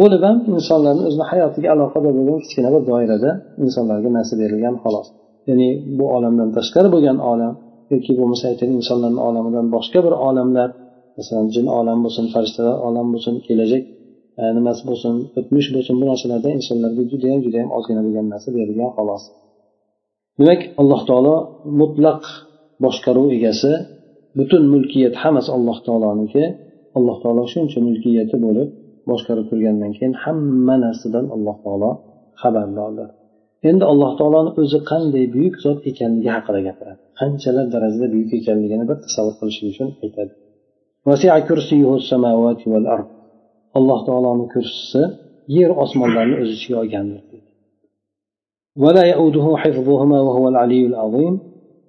bo'lib 0.00 0.22
ham 0.28 0.36
insonlarni 0.56 1.02
o'zini 1.08 1.24
hayotiga 1.30 1.68
aloqador 1.74 2.12
bo'lgan 2.18 2.38
kichkina 2.44 2.68
bir 2.74 2.82
doirada 2.90 3.30
insonlarga 3.64 4.08
narsa 4.18 4.34
berilgan 4.42 4.74
xolos. 4.84 5.08
Ya'ni 5.48 5.68
bu 5.98 6.04
olamdan 6.16 6.48
tashqari 6.56 6.88
bo'lgan 6.94 7.18
olam 7.32 7.54
yoki 7.92 8.12
bo'lmasa 8.18 8.44
aytaylik 8.50 8.76
insonlarni 8.82 9.20
olamidan 9.28 9.66
boshqa 9.74 9.98
bir 10.06 10.14
olamlar 10.28 10.68
masalan 11.18 11.46
jin 11.54 11.66
olam 11.78 11.98
bo'lsin 12.04 12.26
farishtalar 12.34 12.76
olam 12.88 13.06
bo'lsin 13.12 13.34
kelajak 13.46 13.82
nimasi 14.56 14.82
bo'lsin 14.88 15.14
o'tmish 15.38 15.68
bo'lsin 15.74 15.94
bu 16.00 16.04
narsalarda 16.10 16.48
insonlarga 16.58 17.02
judayam 17.12 17.40
judayam 17.46 17.70
ozgina 17.76 18.00
bo'lgan 18.06 18.26
narsa 18.32 18.48
berilgan 18.56 18.90
xolos. 18.96 19.22
Demak 20.38 20.60
alloh 20.80 21.00
taolo 21.08 21.36
mutlaq 21.80 22.22
boshqaruv 22.84 23.28
egasi 23.36 23.72
butun 24.38 24.62
mulkiyat 24.74 25.14
hammasi 25.22 25.50
alloh 25.56 25.78
taoloniki. 25.86 26.44
Alloh 26.98 27.16
taolo 27.22 27.42
shuncha 27.52 27.78
mulkiyati 27.88 28.36
bo'lib 28.46 28.68
boshqarib 29.10 29.46
turgandan 29.50 29.92
keyin 29.96 30.14
hamma 30.24 30.74
narsadan 30.84 31.26
alloh 31.34 31.56
taolo 31.64 31.90
xabardordir. 32.42 33.08
Endi 33.70 33.84
alloh 33.92 34.12
taoloni 34.18 34.50
o'zi 34.62 34.78
qanday 34.90 35.24
buyuk 35.34 35.54
zot 35.64 35.78
ekanligi 35.90 36.30
haqida 36.36 36.60
gapiradi. 36.68 37.00
Qanchalar 37.20 37.66
darajada 37.74 38.06
buyuk 38.14 38.30
ekanligini 38.38 38.84
bir 38.90 38.96
tasavvur 39.04 39.34
qilishlik 39.40 39.68
uchun 39.72 39.88
aytadi. 40.04 40.32
Alloh 43.78 44.00
taoloni 44.08 44.46
kursisi 44.54 45.02
yer 45.56 45.70
osmonlarni 45.84 46.36
o'z 46.42 46.50
ichiga 46.56 46.76
olgandir 46.84 47.20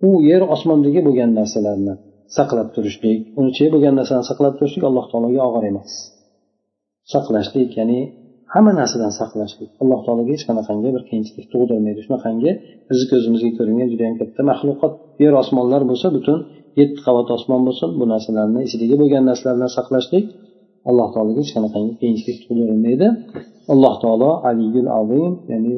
u 0.08 0.10
yer 0.30 0.42
osmondagi 0.56 1.02
bo'lgan 1.08 1.32
narsalarni 1.40 1.94
saqlab 2.38 2.68
turishlik 2.76 3.20
uni 3.40 3.50
ichida 3.54 3.70
bo'lgan 3.76 3.94
narsani 4.00 4.24
saqlab 4.30 4.54
turishlik 4.58 4.84
alloh 4.90 5.06
taologa 5.12 5.42
og'ir 5.50 5.64
emas. 5.72 5.92
Saqlashlik 7.14 7.72
ya'ni 7.80 8.00
hamma 8.54 8.72
narsadan 8.82 9.12
saqlashlik. 9.20 9.70
Alloh 9.84 10.00
taologa 10.06 10.32
hech 10.36 10.46
qanaqangi 10.50 10.90
bir 10.96 11.04
qiyinchilik 11.10 11.46
tug'dirmaydi 11.54 12.02
shunaqangi 12.06 12.52
bizni 12.90 13.06
ko'zimizga 13.12 13.52
ko'ringan 13.58 13.88
judayam 13.94 14.16
katta 14.22 14.42
maxluqot. 14.52 14.94
Yer 15.24 15.34
osmonlar 15.42 15.82
bo'lsa 15.90 16.08
butun 16.18 16.40
yetti 16.80 17.00
qavat 17.08 17.28
osmon 17.38 17.62
bo'lsin 17.68 17.90
bu 18.00 18.06
narsalarni 18.14 18.62
ichidagi 18.68 18.96
bo'lgan 19.02 19.24
narsalarni 19.30 19.68
saqlashlik. 19.78 20.26
Alloh 20.90 21.08
taologa 21.14 21.40
hech 21.44 21.52
qanaqangi 21.56 21.94
qiyinchilik 22.02 22.38
tug'dirilmaydi 22.44 23.08
alloh 23.74 23.94
taolo 24.04 24.32
aliyul 24.50 24.90
azim 25.00 25.32
ya'ni 25.52 25.74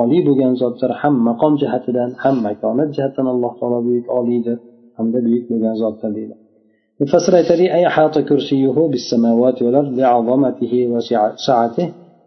oliy 0.00 0.20
bo'lgan 0.28 0.52
zotdir 0.62 0.90
ham 1.00 1.14
maqom 1.28 1.52
jihatidan 1.62 2.10
ham 2.22 2.36
makonat 2.46 2.88
jihatidan 2.96 3.26
alloh 3.34 3.52
taolo 3.60 3.78
buyuk 3.86 4.06
oliydir 4.18 4.56
hamda 4.98 5.18
buyuk 5.26 5.44
bo'lgan 5.50 5.74
zotdir 5.82 6.10
deydi. 6.18 6.34
Mufassir 7.00 7.34
aytadi 7.40 7.64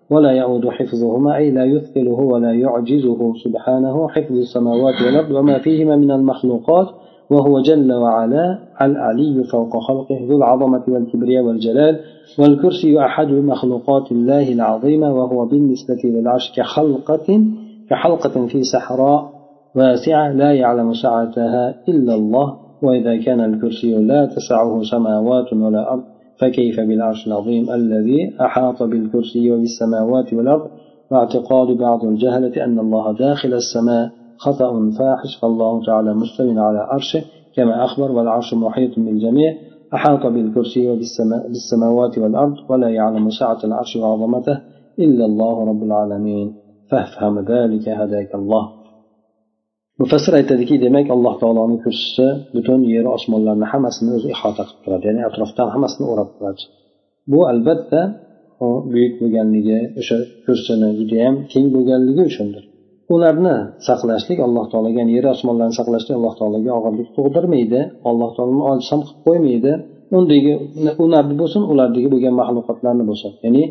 ولا 0.09 0.31
يعود 0.31 0.67
حفظهما 0.67 1.35
أي 1.35 1.51
لا 1.51 1.65
يثقله 1.65 2.19
ولا 2.19 2.51
يعجزه 2.53 3.33
سبحانه 3.43 4.07
حفظ 4.09 4.35
السماوات 4.35 5.01
والأرض 5.05 5.31
وما 5.31 5.59
فيهما 5.59 5.95
من 5.95 6.11
المخلوقات 6.11 6.87
وهو 7.29 7.61
جل 7.61 7.93
وعلا 7.93 8.59
العلي 8.81 9.43
فوق 9.43 9.77
خلقه 9.77 10.19
ذو 10.29 10.37
العظمة 10.37 10.83
والكبرياء 10.87 11.43
والجلال 11.43 11.99
والكرسي 12.39 12.99
أحد 12.99 13.27
مخلوقات 13.27 14.11
الله 14.11 14.53
العظيمة 14.53 15.13
وهو 15.13 15.45
بالنسبة 15.45 15.99
للعرش 16.03 16.51
كحلقة 16.55 17.41
كحلقة 17.89 18.47
في 18.47 18.63
صحراء 18.63 19.31
واسعة 19.75 20.31
لا 20.33 20.53
يعلم 20.53 20.93
سعتها 20.93 21.75
إلا 21.89 22.15
الله 22.15 22.57
وإذا 22.81 23.17
كان 23.17 23.53
الكرسي 23.53 23.95
لا 23.95 24.25
تسعه 24.25 24.81
سماوات 24.83 25.53
ولا 25.53 25.93
أرض. 25.93 26.03
فكيف 26.39 26.79
بالعرش 26.79 27.27
العظيم 27.27 27.71
الذي 27.71 28.35
أحاط 28.41 28.83
بالكرسي 28.83 29.51
وبالسماوات 29.51 30.33
والأرض؟ 30.33 30.69
واعتقاد 31.11 31.77
بعض 31.77 32.05
الجهلة 32.05 32.65
أن 32.65 32.79
الله 32.79 33.13
داخل 33.13 33.53
السماء 33.53 34.11
خطأ 34.37 34.91
فاحش 34.99 35.37
فالله 35.41 35.85
تعالى 35.85 36.13
مستو 36.13 36.59
على 36.59 36.79
عرشه 36.79 37.21
كما 37.55 37.85
أخبر 37.85 38.11
والعرش 38.11 38.53
محيط 38.53 38.99
بالجميع 38.99 39.53
أحاط 39.93 40.25
بالكرسي 40.25 40.89
وبالسماوات 40.89 42.17
والأرض 42.17 42.55
ولا 42.69 42.89
يعلم 42.89 43.29
سعة 43.29 43.57
العرش 43.63 43.95
وعظمته 43.95 44.59
إلا 44.99 45.25
الله 45.25 45.69
رب 45.69 45.83
العالمين. 45.83 46.53
فافهم 46.91 47.39
ذلك 47.39 47.89
هداك 47.89 48.35
الله. 48.35 48.78
Mufassir 50.01 50.33
aytadiki 50.39 50.75
demak 50.85 51.07
alloh 51.15 51.35
taoloni 51.41 51.77
kursisi 51.83 52.25
butun 52.55 52.79
yer 52.95 53.05
osmonlarni 53.17 53.65
hammasini 53.71 54.11
o'zi 54.17 54.27
ihota 54.35 54.63
qilib 54.67 54.79
turadi 54.83 55.05
ya'ni 55.09 55.21
atrofdan 55.29 55.67
hammasini 55.73 56.05
o'rab 56.11 56.29
turadi. 56.35 56.61
Bu 57.31 57.39
albatta 57.51 58.01
buyuk 58.93 59.13
bo'lganligi 59.21 59.79
o'sha 59.99 60.17
kursini 60.45 60.89
judayam 60.99 61.35
keng 61.51 61.65
bo'lganligi 61.75 62.23
uchundir. 62.31 62.63
Ularni 63.13 63.55
saqlashlik 63.87 64.39
alloh 64.47 64.65
taologa 64.71 64.97
ya'ni 65.01 65.13
yer 65.17 65.25
osmonlarni 65.35 65.75
saqlashlik 65.79 66.15
alloh 66.19 66.33
taologa 66.39 66.71
og'irlik 66.79 67.09
tug'dirmaydi 67.17 67.81
alloh 68.09 68.29
taoloni 68.37 68.63
ojiz 68.71 68.87
ham 68.91 69.01
qilib 69.07 69.21
qo'ymaydi. 69.27 69.73
Undagi 70.17 70.53
unardi 71.05 71.33
bo'lsin 71.41 71.61
ulardagi 71.71 72.07
bo'lgan 72.13 72.33
maxluqotlarni 72.41 73.03
bo'lsin. 73.09 73.31
Ya'ni 73.45 73.63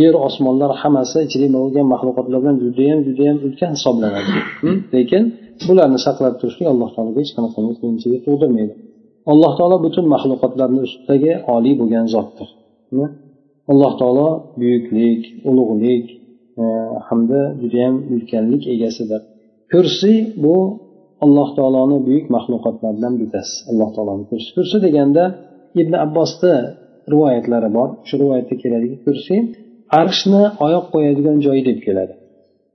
yer 0.00 0.14
osmonlar 0.26 0.70
hammasi 0.82 1.18
ichida 1.26 1.48
bo'lgan 1.56 1.86
maxluqotlar 1.92 2.38
bilan 2.42 2.56
judayam 2.64 2.98
judayam 3.08 3.36
ulkan 3.46 3.70
hisoblanadi. 3.76 4.30
Lekin 4.94 5.22
bularni 5.68 5.98
saqlab 6.06 6.34
turishlik 6.40 6.66
alloh 6.72 6.88
taologa 6.94 7.18
hech 7.22 7.32
qanaqa 7.36 7.60
qiyinchilik 7.80 8.20
tug'dirmaydi. 8.26 8.74
Alloh 9.32 9.52
taolo 9.58 9.76
butun 9.86 10.04
maxluqotlarni 10.14 10.80
ustidagi 10.86 11.32
oliy 11.54 11.74
bo'lgan 11.80 12.06
zotdir. 12.14 12.48
Alloh 13.72 13.92
taolo 14.00 14.28
buyuklik 14.60 15.22
ulug'lik 15.50 16.04
e, 16.62 16.64
hamda 17.08 17.40
judayam 17.62 17.94
ulkanlik 18.14 18.62
egasidir. 18.74 19.20
Kursiy 19.72 20.18
bu 20.44 20.56
alloh 21.24 21.48
taoloni 21.58 21.98
buyuk 22.06 22.26
maxluqotlaridan 22.36 23.14
bittasi. 23.20 23.54
Alloh 23.70 23.88
taoloni 23.96 24.24
kursi. 24.30 24.48
Kursi 24.56 24.76
deganda 24.86 25.24
ibn 25.80 25.94
abbosni 26.04 26.54
rivoyatlari 27.12 27.68
bor. 27.76 27.88
Shu 28.08 28.14
rivoyatda 28.22 28.54
keladiki 28.62 28.96
kursiy 29.06 29.40
arshni 30.00 30.42
oyoq 30.66 30.84
qo'yadigan 30.94 31.36
joyi 31.46 31.62
deb 31.68 31.78
keladi. 31.86 32.14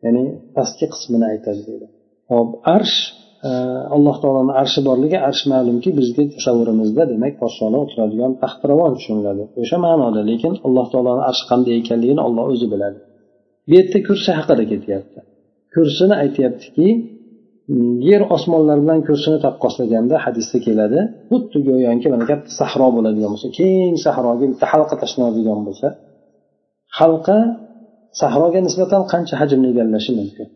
Ya'ni 0.05 0.23
pastki 0.55 0.85
qismini 0.93 1.25
aytadi 1.33 1.61
deydi. 1.69 1.87
Hop 2.31 2.49
arsh 2.75 2.97
e, 3.47 3.49
alloh 3.95 4.15
taoloni 4.23 4.53
arshi 4.61 4.79
borligi 4.87 5.17
arsh 5.29 5.43
ma'lumki 5.53 5.89
bizga 5.99 6.23
tasavvurimizda 6.35 7.03
demak 7.13 7.33
podsholar 7.41 7.79
o'tiradigan 7.85 8.31
taxtiravon 8.43 8.91
tushuniladi. 8.97 9.43
O'sha 9.61 9.77
ma'noda 9.85 10.21
lekin 10.29 10.53
alloh 10.67 10.85
taoloni 10.93 11.23
arshi 11.29 11.43
qanday 11.51 11.73
ekanligini 11.81 12.21
olloh 12.27 12.45
o'zi 12.53 12.67
biladi. 12.73 12.99
Bu 13.67 13.71
yerda 13.77 13.99
kursi 14.07 14.29
haqida 14.37 14.63
ketyapti. 14.71 15.19
Kursini 15.75 16.15
aytyaptiki 16.23 16.87
yer 18.09 18.21
osmonlar 18.35 18.77
bilan 18.83 18.99
kursini 19.07 19.37
taqqoslaganda 19.45 20.15
hadisda 20.25 20.57
keladi 20.67 20.99
xuddi 21.29 21.57
go'yoki 21.67 22.07
mana 22.13 22.25
katta 22.31 22.49
sahro 22.59 22.87
bo'ladigan 22.95 23.29
bo'lsa 23.33 23.47
keng 23.59 23.93
sahroga 24.05 24.45
bitta 24.51 24.65
halqa 24.71 24.95
tashlanadigan 25.03 25.59
bo'lsa 25.67 25.87
halqa 26.99 27.37
sahroga 28.21 28.59
nisbatan 28.67 29.01
qancha 29.11 29.35
hajmni 29.41 29.67
egallashi 29.73 30.11
mumkin? 30.19 30.47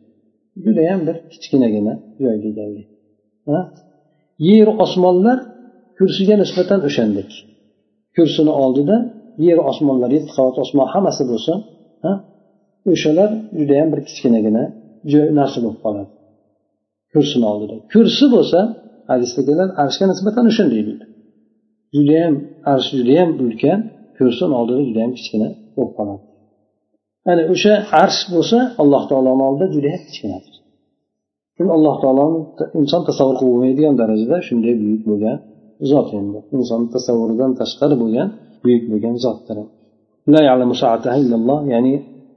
Judayam 0.65 0.99
bir 1.07 1.15
kichkinagina 1.31 1.93
joyga 2.23 2.47
egallaydi 2.51 2.91
yer 4.49 4.67
osmonlar 4.83 5.37
kursiga 5.97 6.35
nisbatan 6.43 6.79
o'shandek 6.87 7.29
kursini 8.15 8.53
oldida 8.63 8.97
yer 9.47 9.59
osmonlar 9.71 10.09
yetti 10.17 10.31
qavat 10.37 10.55
osmon 10.63 10.87
hammasi 10.93 11.23
bo'lsin 11.31 11.57
o'shalar 12.91 13.29
judayam 13.59 13.89
bir 13.93 14.01
kichkinagina 14.07 14.63
joy 15.11 15.27
narsa 15.39 15.59
bo'lib 15.63 15.79
qoladi. 15.85 16.11
Kursini 17.13 17.45
oldida. 17.51 17.75
Kursi 17.93 18.25
bo'lsa 18.35 18.59
hadisda 19.11 19.41
keladi 19.47 19.71
arshga 19.83 20.05
nisbatan 20.11 20.43
o'shanday 20.51 20.81
deydi. 20.87 21.05
Judayam 21.95 22.35
arsh 22.73 22.89
judayam 22.97 23.29
ulkan 23.43 23.79
kursini 24.17 24.53
oldida 24.59 24.81
judayam 24.89 25.11
kichkina 25.17 25.47
bo'lib 25.81 25.95
qoladi. 25.99 26.23
Ana 27.31 27.43
o'sha 27.53 27.73
arsh 28.03 28.21
bo'lsa 28.33 28.57
alloh 28.81 29.03
taoloni 29.11 29.43
oldida 29.49 29.65
judayam 29.75 30.01
kichkinadir. 30.07 30.55
Alloh 31.77 31.95
taoloni 32.03 32.39
inson 32.81 33.01
tasavvur 33.09 33.35
qilib 33.39 33.51
bo'lmaydigan 33.53 33.95
darajada 34.01 34.37
shunday 34.47 34.73
buyuk 34.83 35.03
bo'lgan 35.09 35.37
zot 35.91 36.09
endi. 36.19 36.39
Inson 36.57 36.81
tasavvuridan 36.95 37.51
tashqari 37.59 37.95
bo'lgan 38.03 38.27
buyuk 38.63 38.83
bo'lgan 38.91 39.15
zotdir. 39.25 39.57
Ya'ni 41.73 41.93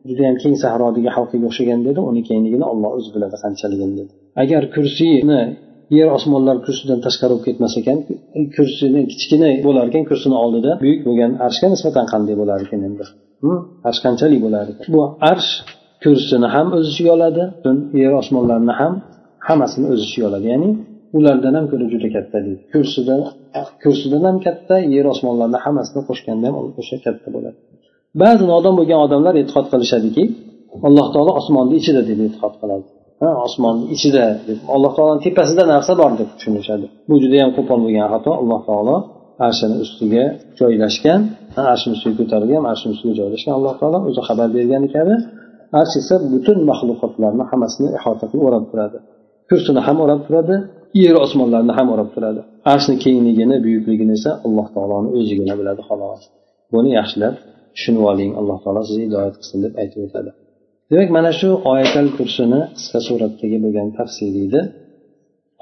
judayam 0.09 0.37
keng 0.43 0.55
sahrodagi 0.65 1.11
xalqiga 1.17 1.47
o'xshagan 1.51 1.81
dedi 1.89 2.01
uni 2.11 2.23
kengligini 2.29 2.67
olloh 2.73 2.91
o'zi 2.99 3.11
biladi 3.15 3.37
qanchaligini 3.45 3.95
dedi. 4.01 4.13
Agar 4.43 4.63
kursini 4.75 5.41
yer 5.99 6.09
osmonlar 6.17 6.57
kursidan 6.67 6.99
tashqari 7.07 7.33
bo'lib 7.33 7.45
ketmas 7.49 7.75
ekan 7.81 7.99
kursini 8.57 9.01
kichkina 9.11 9.49
bo'lar 9.67 9.85
ekan 9.91 10.05
kursini 10.11 10.37
oldida 10.45 10.71
buyuk 10.83 11.01
bo'lgan 11.09 11.31
arshga 11.47 11.67
nisbatan 11.75 12.07
qanday 12.13 12.35
bo'lar 12.41 12.59
ekan 12.67 12.81
endi? 12.89 13.05
Arsh 13.89 14.01
qanchalik 14.05 14.41
bo'lar 14.45 14.65
ekan 14.73 14.87
bu 14.95 15.01
arsh 15.33 15.51
kursini 16.03 16.49
ham 16.55 16.67
o'z 16.77 16.87
ichiga 16.93 17.11
oladi 17.17 17.43
yer 18.03 18.13
osmonlarni 18.21 18.75
ham 18.81 18.95
hammasini 19.49 19.87
o'z 19.93 20.01
ichiga 20.07 20.25
oladi. 20.31 20.47
Ya'ni 20.53 20.71
ulardan 21.17 21.55
ham 21.59 21.67
ko'ra 21.73 21.87
juda 21.93 22.09
katta 22.17 22.39
deydi. 22.45 22.63
Kursidan 22.73 23.21
kursidan 23.83 24.23
ham 24.29 24.37
katta 24.47 24.77
yer 24.97 25.07
osmonlarni 25.15 25.59
hammasini 25.65 26.03
qo'shganda 26.09 26.45
ham 26.49 26.57
o'sha 26.81 26.97
katta 27.07 27.29
bo'ladi. 27.37 27.59
Ba'zi 28.23 28.45
nodon 28.53 28.75
bo'lgan 28.79 29.01
odamlar 29.07 29.35
e'tiqod 29.43 29.67
qilishadiki 29.73 30.25
alloh 30.89 31.07
taolo 31.15 31.33
osmonni 31.41 31.75
ichida 31.81 32.03
deb 32.11 32.19
e'tiqod 32.27 32.55
qiladi. 32.61 32.87
Ha 33.23 33.31
osmonni 33.47 33.85
ichida 33.95 34.25
deb. 34.49 34.59
Alloh 34.75 34.93
taoloni 34.97 35.21
tepasida 35.27 35.65
narsa 35.75 35.93
bor 36.01 36.11
deb 36.21 36.29
tushunishadi. 36.37 36.87
Bu 37.09 37.15
judayam 37.23 37.51
qo'pol 37.57 37.79
bo'lgan 37.85 38.07
xato 38.15 38.31
alloh 38.41 38.61
taolo 38.69 38.97
arshini 39.47 39.77
ustiga 39.85 40.25
joylashgan 40.61 41.21
arshni 41.73 41.91
ustiga 41.97 42.15
ko'tarilgan 42.21 42.63
arshni 42.73 42.91
ustiga 42.95 43.15
joylashgan 43.21 43.55
alloh 43.59 43.75
taolo 43.81 43.99
o'zi 44.09 44.21
xabar 44.29 44.49
bergani 44.57 44.89
kabi 44.97 45.15
arsh 45.81 45.95
esa 46.03 46.15
butun 46.33 46.59
maxluqotlarni 46.71 47.45
hammasini 47.51 47.89
ihota 47.99 48.25
qilib 48.31 48.45
o'rab 48.49 48.65
turadi. 48.71 48.99
Kursini 49.51 49.81
ham 49.87 49.97
o'rab 50.05 50.21
turadi 50.27 50.55
yer 51.03 51.15
osmonlarni 51.25 51.73
ham 51.79 51.87
o'rab 51.95 52.09
turadi. 52.15 52.41
Arshni 52.73 52.95
kengligini 53.05 53.57
buyukligini 53.67 54.13
esa 54.19 54.31
alloh 54.47 54.67
taoloni 54.75 55.09
o'zigina 55.19 55.55
biladi 55.61 55.83
xolos. 55.89 56.23
Buni 56.73 56.91
yaxshilab 56.99 57.35
tushunib 57.75 58.03
oling 58.11 58.31
alloh 58.41 58.59
taolo 58.65 58.81
sizni 58.89 59.03
hidoyat 59.07 59.35
qilsin 59.41 59.59
deb 59.65 59.73
aytib 59.83 60.01
o'tadi. 60.07 60.31
Demak 60.91 61.11
mana 61.17 61.31
shu 61.41 61.49
oyatal 61.73 62.09
kursini 62.17 62.61
qisqa 62.77 62.99
suratdagi 63.09 63.57
bo'lgan 63.65 63.89
tafsiriydi 63.99 64.61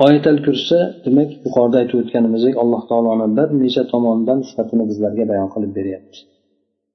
oyatal 0.05 0.39
kursi 0.47 0.79
demak 1.05 1.31
yuqorida 1.45 1.77
aytib 1.83 1.97
o'tganimizdek 2.03 2.55
alloh 2.63 2.83
taoloni 2.91 3.27
bir 3.39 3.49
necha 3.63 3.83
tomonidan 3.93 4.39
sifatini 4.49 4.85
bizlarga 4.91 5.25
bayon 5.33 5.49
qilib 5.55 5.73
beryapti 5.79 6.19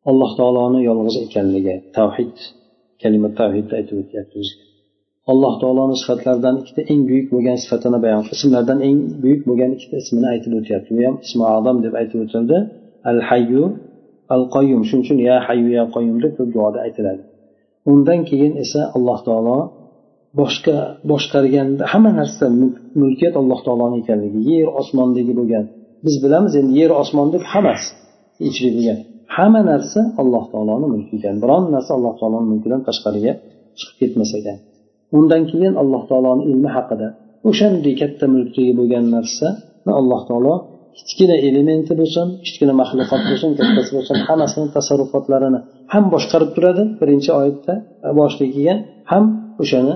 alloh 0.10 0.32
taoloni 0.40 0.80
yolg'iz 0.90 1.16
ekanligi 1.26 1.76
tavhid 1.98 2.36
kalima 3.02 3.30
tavhidni 3.40 3.74
aytib 3.80 3.96
o'tyapti 4.04 4.36
bizga 4.42 4.68
alloh 5.32 5.54
taoloni 5.62 5.96
sifatlaridan 6.02 6.56
ikkita 6.62 6.82
eng 6.92 7.02
buyuk 7.10 7.28
bo'lgan 7.34 7.58
sifatini 7.64 8.00
bayon 8.06 8.24
ismlardan 8.36 8.80
eng 8.88 9.00
buyuk 9.24 9.42
bo'lgan 9.50 9.72
ikkita 9.76 9.96
ismini 10.04 10.28
aytib 10.34 10.52
o'tyapti. 10.60 10.90
Bu 10.98 11.02
ham 11.08 11.16
ismi 11.26 11.44
azam 11.56 11.78
deb 11.86 11.94
aytib 12.02 12.20
o'tildi. 12.26 12.58
Al 13.12 13.20
hayyu 13.30 13.64
al 14.36 14.44
qoyyum 14.56 14.82
shuning 14.88 15.04
uchun 15.06 15.18
ya 15.30 15.36
hayyu 15.48 15.70
ya 15.78 15.84
qoyyum 15.96 16.18
deb 16.24 16.34
ko'p 16.38 16.50
duoda 16.56 16.80
aytiladi. 16.86 17.22
Undan 17.92 18.20
keyin 18.30 18.54
esa 18.64 18.82
alloh 18.96 19.20
taolo 19.28 19.58
boshqa 20.40 20.76
boshqarganda 21.12 21.84
hamma 21.92 22.12
narsa 22.20 22.46
mulkiyat 23.02 23.36
alloh 23.42 23.60
taoloni 23.68 23.96
ekanligi 24.04 24.40
yer 24.52 24.68
osmondagi 24.82 25.34
bo'lgan. 25.40 25.66
Biz 26.06 26.16
bilamiz 26.24 26.54
endi 26.60 26.74
yer 26.82 26.92
osmondagi 27.02 27.46
hammasi 27.54 27.90
ichida 28.48 28.70
bo'lgan. 28.78 29.00
Hamma 29.36 29.62
narsa 29.72 30.00
alloh 30.22 30.44
taoloni 30.54 30.88
mulki 30.94 31.14
ekan. 31.20 31.36
Biron 31.44 31.64
narsa 31.76 31.92
alloh 31.98 32.14
taoloni 32.20 32.48
mulkidan 32.54 32.82
tashqariga 32.88 33.34
chiqib 33.80 33.96
ketmas 34.02 34.32
ekan 34.40 34.58
undan 35.18 35.42
keyin 35.52 35.74
alloh 35.82 36.04
taoloni 36.10 36.44
ilmi 36.52 36.70
haqida 36.78 37.08
o'shanday 37.50 37.94
katta 38.02 38.26
mulkdagi 38.34 38.74
bo'lgan 38.80 39.06
narsani 39.16 39.92
alloh 40.00 40.22
taolo 40.30 40.54
kichkina 40.98 41.36
elementi 41.48 41.94
bo'lsin 42.02 42.28
kichkina 42.46 42.74
maxluqot 42.82 43.22
bo'lsin 43.30 43.50
kattasi 43.60 43.92
bo'lsin 43.98 44.16
hammasini 44.28 44.68
tasarrufotlarini 44.76 45.60
ham 45.94 46.04
boshqarib 46.14 46.50
turadi. 46.56 46.84
Birinchi 47.02 47.32
oyatda 47.40 47.74
boshida 48.20 48.46
kelgan 48.54 48.80
ham 49.12 49.24
o'shani 49.64 49.94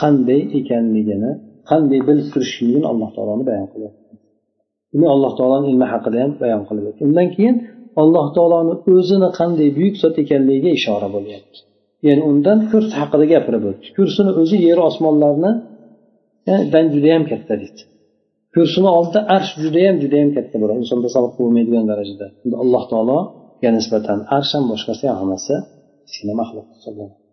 qanday 0.00 0.40
ekanligini 0.58 1.30
qanday 1.70 2.00
bilib 2.08 2.26
turishligini 2.34 2.86
alloh 2.92 3.10
taoloni 3.16 3.44
bayon 3.50 3.66
qilyapti 3.72 4.02
buni 4.92 5.06
alloh 5.14 5.32
taoloni 5.38 5.66
ilmi 5.72 5.86
haqida 5.92 6.16
ham 6.22 6.32
bayon 6.42 6.62
qilyapti 6.68 7.00
undan 7.08 7.28
keyin 7.36 7.56
alloh 8.02 8.26
taoloni 8.36 8.74
o'zini 8.94 9.28
qanday 9.38 9.68
buyuk 9.76 9.96
zot 10.02 10.14
ekanligiga 10.22 10.70
ishora 10.78 11.08
bo'lyapti. 11.16 11.58
Ya'ni 12.06 12.22
undan 12.30 12.58
kurs 12.70 12.88
haqida 13.00 13.24
gapirib 13.32 13.64
o'tdi. 13.70 13.86
Kursini 13.96 14.32
o'zi 14.42 14.56
yer 14.68 14.78
osmonlarni 14.88 15.52
dan 16.74 16.84
judayam 16.94 17.24
katta 17.30 17.54
deydi. 17.62 17.82
Kursini 18.54 18.88
oldida 18.98 19.20
arsh 19.36 19.52
judayam 19.64 19.96
judayam 20.02 20.30
katta 20.36 20.56
bo'ladi. 20.60 20.78
Inson 20.82 20.98
tasavvur 21.06 21.32
qilolmaydigan 21.36 21.84
darajada. 21.92 22.26
Alloh 22.64 22.82
taologa 22.92 23.70
nisbatan 23.78 24.18
arsh 24.36 24.52
ham 24.56 24.64
boshqasi 24.72 25.04
ham 25.08 25.16
hammasi 25.22 25.54
kichkina 26.06 26.34
maxluq 26.40 26.66
hisoblanadi. 26.76 27.25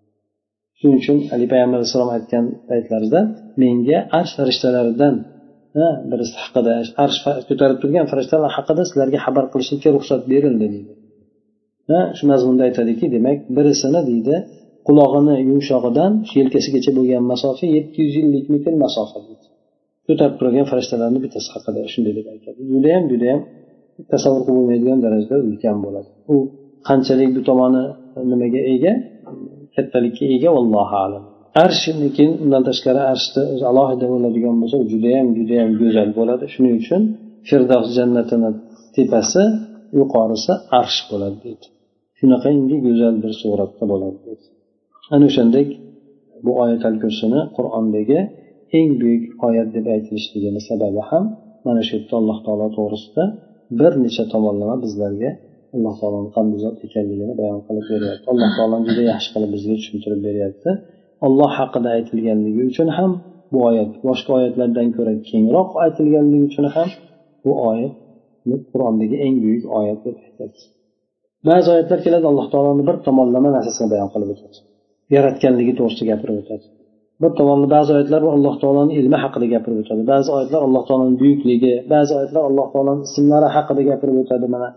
Shuning 0.84 1.00
uchun 1.02 1.18
ali 1.34 1.46
payg'ambar 1.52 1.78
alayhissalom 1.80 2.12
aytgan 2.18 2.46
paytlarida 2.70 3.20
menga 3.64 4.00
arsh 4.20 4.34
farishtalaridan 4.38 5.16
birisi 6.12 6.36
haqida 6.44 6.74
arsh 7.04 7.18
ko'tarib 7.50 7.78
turgan 7.84 8.06
farishtalar 8.12 8.52
haqida 8.58 8.82
sizlarga 8.90 9.20
xabar 9.26 9.46
qilishlikka 9.54 9.90
ruxsat 9.98 10.22
berildi 10.32 10.66
deydi 10.74 10.94
shu 12.18 12.24
mazmunda 12.32 12.64
aytadiki 12.68 13.06
demak 13.16 13.38
birisini 13.58 14.02
deydi 14.10 14.36
qulog'ini 14.88 15.36
yumshog'idan 15.50 16.12
yelkasigacha 16.40 16.92
bo'lgan 16.98 17.24
masofa 17.32 17.66
yetti 17.76 17.98
yuz 18.06 18.16
ellik 18.24 18.46
metr 18.54 18.74
masofa 18.86 19.18
deydi. 19.28 19.46
Ko'tarib 20.08 20.36
turgan 20.40 20.66
farishtalarni 20.72 21.20
bittasi 21.26 21.50
haqida 21.56 21.80
shunday 21.94 22.14
deb 22.18 22.28
aytadi. 22.34 22.60
Judayam 22.74 23.04
judayam 23.12 23.42
tasavvur 24.14 24.42
qilib 24.46 24.58
bo'lmaydigan 24.60 25.00
darajada 25.06 25.36
ulkan 25.50 25.78
bo'ladi. 25.86 26.10
U 26.34 26.36
qanchalik 26.90 27.30
bu 27.36 27.42
tomoni 27.50 27.84
nimaga 28.32 28.62
ega? 28.74 28.94
Kattalikka 29.76 30.24
ega 30.36 30.50
vallohu 30.58 30.96
alam. 31.06 31.24
Arsh 31.66 31.84
undan 32.44 32.64
tashqari 32.70 33.02
arshni 33.14 33.42
o'zi 33.54 33.66
alohida 33.72 34.06
bo'ladigan 34.14 34.56
bo'lsa 34.62 34.78
judayam 34.92 35.28
judayam 35.38 35.70
go'zal 35.82 36.10
bo'ladi. 36.20 36.46
Shuning 36.54 36.76
uchun 36.82 37.02
firdavs 37.48 37.90
jannatini 37.98 38.50
tepasi 38.96 39.44
yuqorisi 40.00 40.54
arsh 40.80 41.00
bo'ladi 41.12 41.38
deydi. 41.46 41.66
Shunaqangi 42.20 42.78
go'zal 42.88 43.16
bir 43.24 43.32
suratda 43.42 43.84
bo'ladi 43.92 44.20
deydi. 44.26 44.46
Ana 45.14 45.26
o'shandek 45.30 45.68
bu 46.46 46.52
oyat 46.64 46.82
al 46.90 46.96
kursini 47.04 47.40
qur'ondagi 47.58 48.20
eng 48.78 48.90
buyuk 49.02 49.24
oyat 49.48 49.70
deb 49.76 49.86
aytilishligini 49.96 50.62
sababi 50.70 51.02
ham 51.10 51.26
mana 51.66 51.82
shu 51.88 51.94
yerda 51.98 52.14
alloh 52.22 52.38
taolo 52.46 52.68
to'g'risida 52.78 53.24
bir 53.80 53.94
necha 54.04 54.24
tomonlama 54.34 54.76
bizlarga 54.84 55.30
alloh 55.76 55.94
taoloni 56.02 56.30
qanday 56.36 56.60
zot 56.66 56.78
ekanligini 56.88 57.34
bayon 57.42 57.60
qilib 57.68 57.86
beryapti. 57.94 58.26
Alloh 58.34 58.50
taolo 58.58 58.78
juda 58.88 59.04
yaxshi 59.12 59.30
qilib 59.34 59.50
bizga 59.56 59.76
tushuntirib 59.80 60.22
beryapti. 60.28 60.70
Olloh 61.26 61.52
haqida 61.60 61.90
aytilganligi 61.98 62.62
uchun 62.72 62.90
ham 62.98 63.12
bu 63.54 63.60
oyat 63.70 63.92
boshqa 64.08 64.32
oyatlardan 64.40 64.88
ko'ra 64.98 65.14
kengroq 65.30 65.70
aytilganligi 65.86 66.46
uchun 66.50 66.66
ham 66.76 66.90
bu 67.46 67.52
oyat 67.70 67.94
qur'ondagi 68.72 69.16
eng 69.26 69.36
buyuk 69.44 69.64
oyat 69.80 70.00
deb 70.06 70.16
aytadi. 70.26 70.60
Ba'zi 71.50 71.68
oyatlar 71.74 72.00
keladi 72.06 72.26
alloh 72.32 72.48
taoloni 72.54 72.84
bir 72.90 72.98
tomonlama 73.08 73.50
narsasini 73.58 73.88
bayon 73.94 74.10
qilib 74.14 74.30
o'tadi. 74.34 74.58
Yaratganligi 75.16 75.74
to'g'risida 75.80 76.06
gapirib 76.12 76.38
o'tadi. 76.42 76.66
Bir 77.22 77.32
tomonda 77.40 77.68
ba'zi 77.76 77.90
oyatlar 77.96 78.22
alloh 78.36 78.56
taoloni 78.62 78.94
ilmi 79.00 79.18
haqida 79.24 79.48
gapirib 79.54 79.78
o'tadi. 79.84 80.02
Ba'zi 80.14 80.30
oyatlar 80.38 80.62
alloh 80.68 80.84
taoloni 80.90 81.16
buyukligi 81.22 81.74
ba'zi 81.94 82.12
oyatlar 82.20 82.44
alloh 82.50 82.68
taoloni 82.74 83.02
ismlari 83.10 83.48
haqida 83.56 83.82
gapirib 83.90 84.18
o'tadi. 84.24 84.46
Mana 84.56 84.70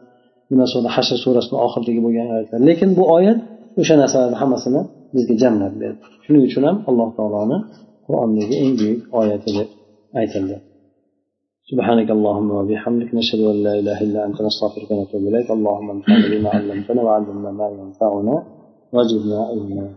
nima 0.52 0.66
surada 0.72 0.90
hashr 0.96 1.18
surasini 1.26 1.58
oxiridagi 1.66 2.02
bo'lgan 2.06 2.28
oyatlar 2.36 2.60
lekin 2.70 2.90
bu 2.98 3.04
oyat 3.18 3.40
o'sha 3.82 3.96
narsalarni 4.02 4.38
hammasini 4.42 4.82
bizga 5.16 5.36
jamlab 5.44 5.74
berdi 5.82 6.04
shuning 6.26 6.44
uchun 6.50 6.64
ham 6.68 6.78
alloh 6.90 7.10
taoloni 7.18 7.58
qur'ondagi 8.06 8.56
eng 8.64 8.74
buyuk 8.80 9.02
oyati 9.20 9.50
deb 9.58 9.70
aytildi 10.22 10.58
سبحانك 11.72 12.10
اللهم 12.18 12.50
وبحمدك 12.60 13.10
نشهد 13.20 13.42
ان 13.52 13.58
لا 13.68 13.74
اله 13.80 13.98
الا 14.06 14.20
انت 14.28 14.38
نستغفرك 14.48 14.92
ونتوب 14.92 15.24
اليك 15.30 15.50
اللهم 15.58 15.88
انفعنا 15.96 16.28
بما 16.32 16.50
علمتنا 16.56 17.02
وعلمنا 17.06 17.52
ما 17.60 17.68
ينفعنا 17.80 18.36
وزدنا 18.94 19.40
علما 19.50 19.88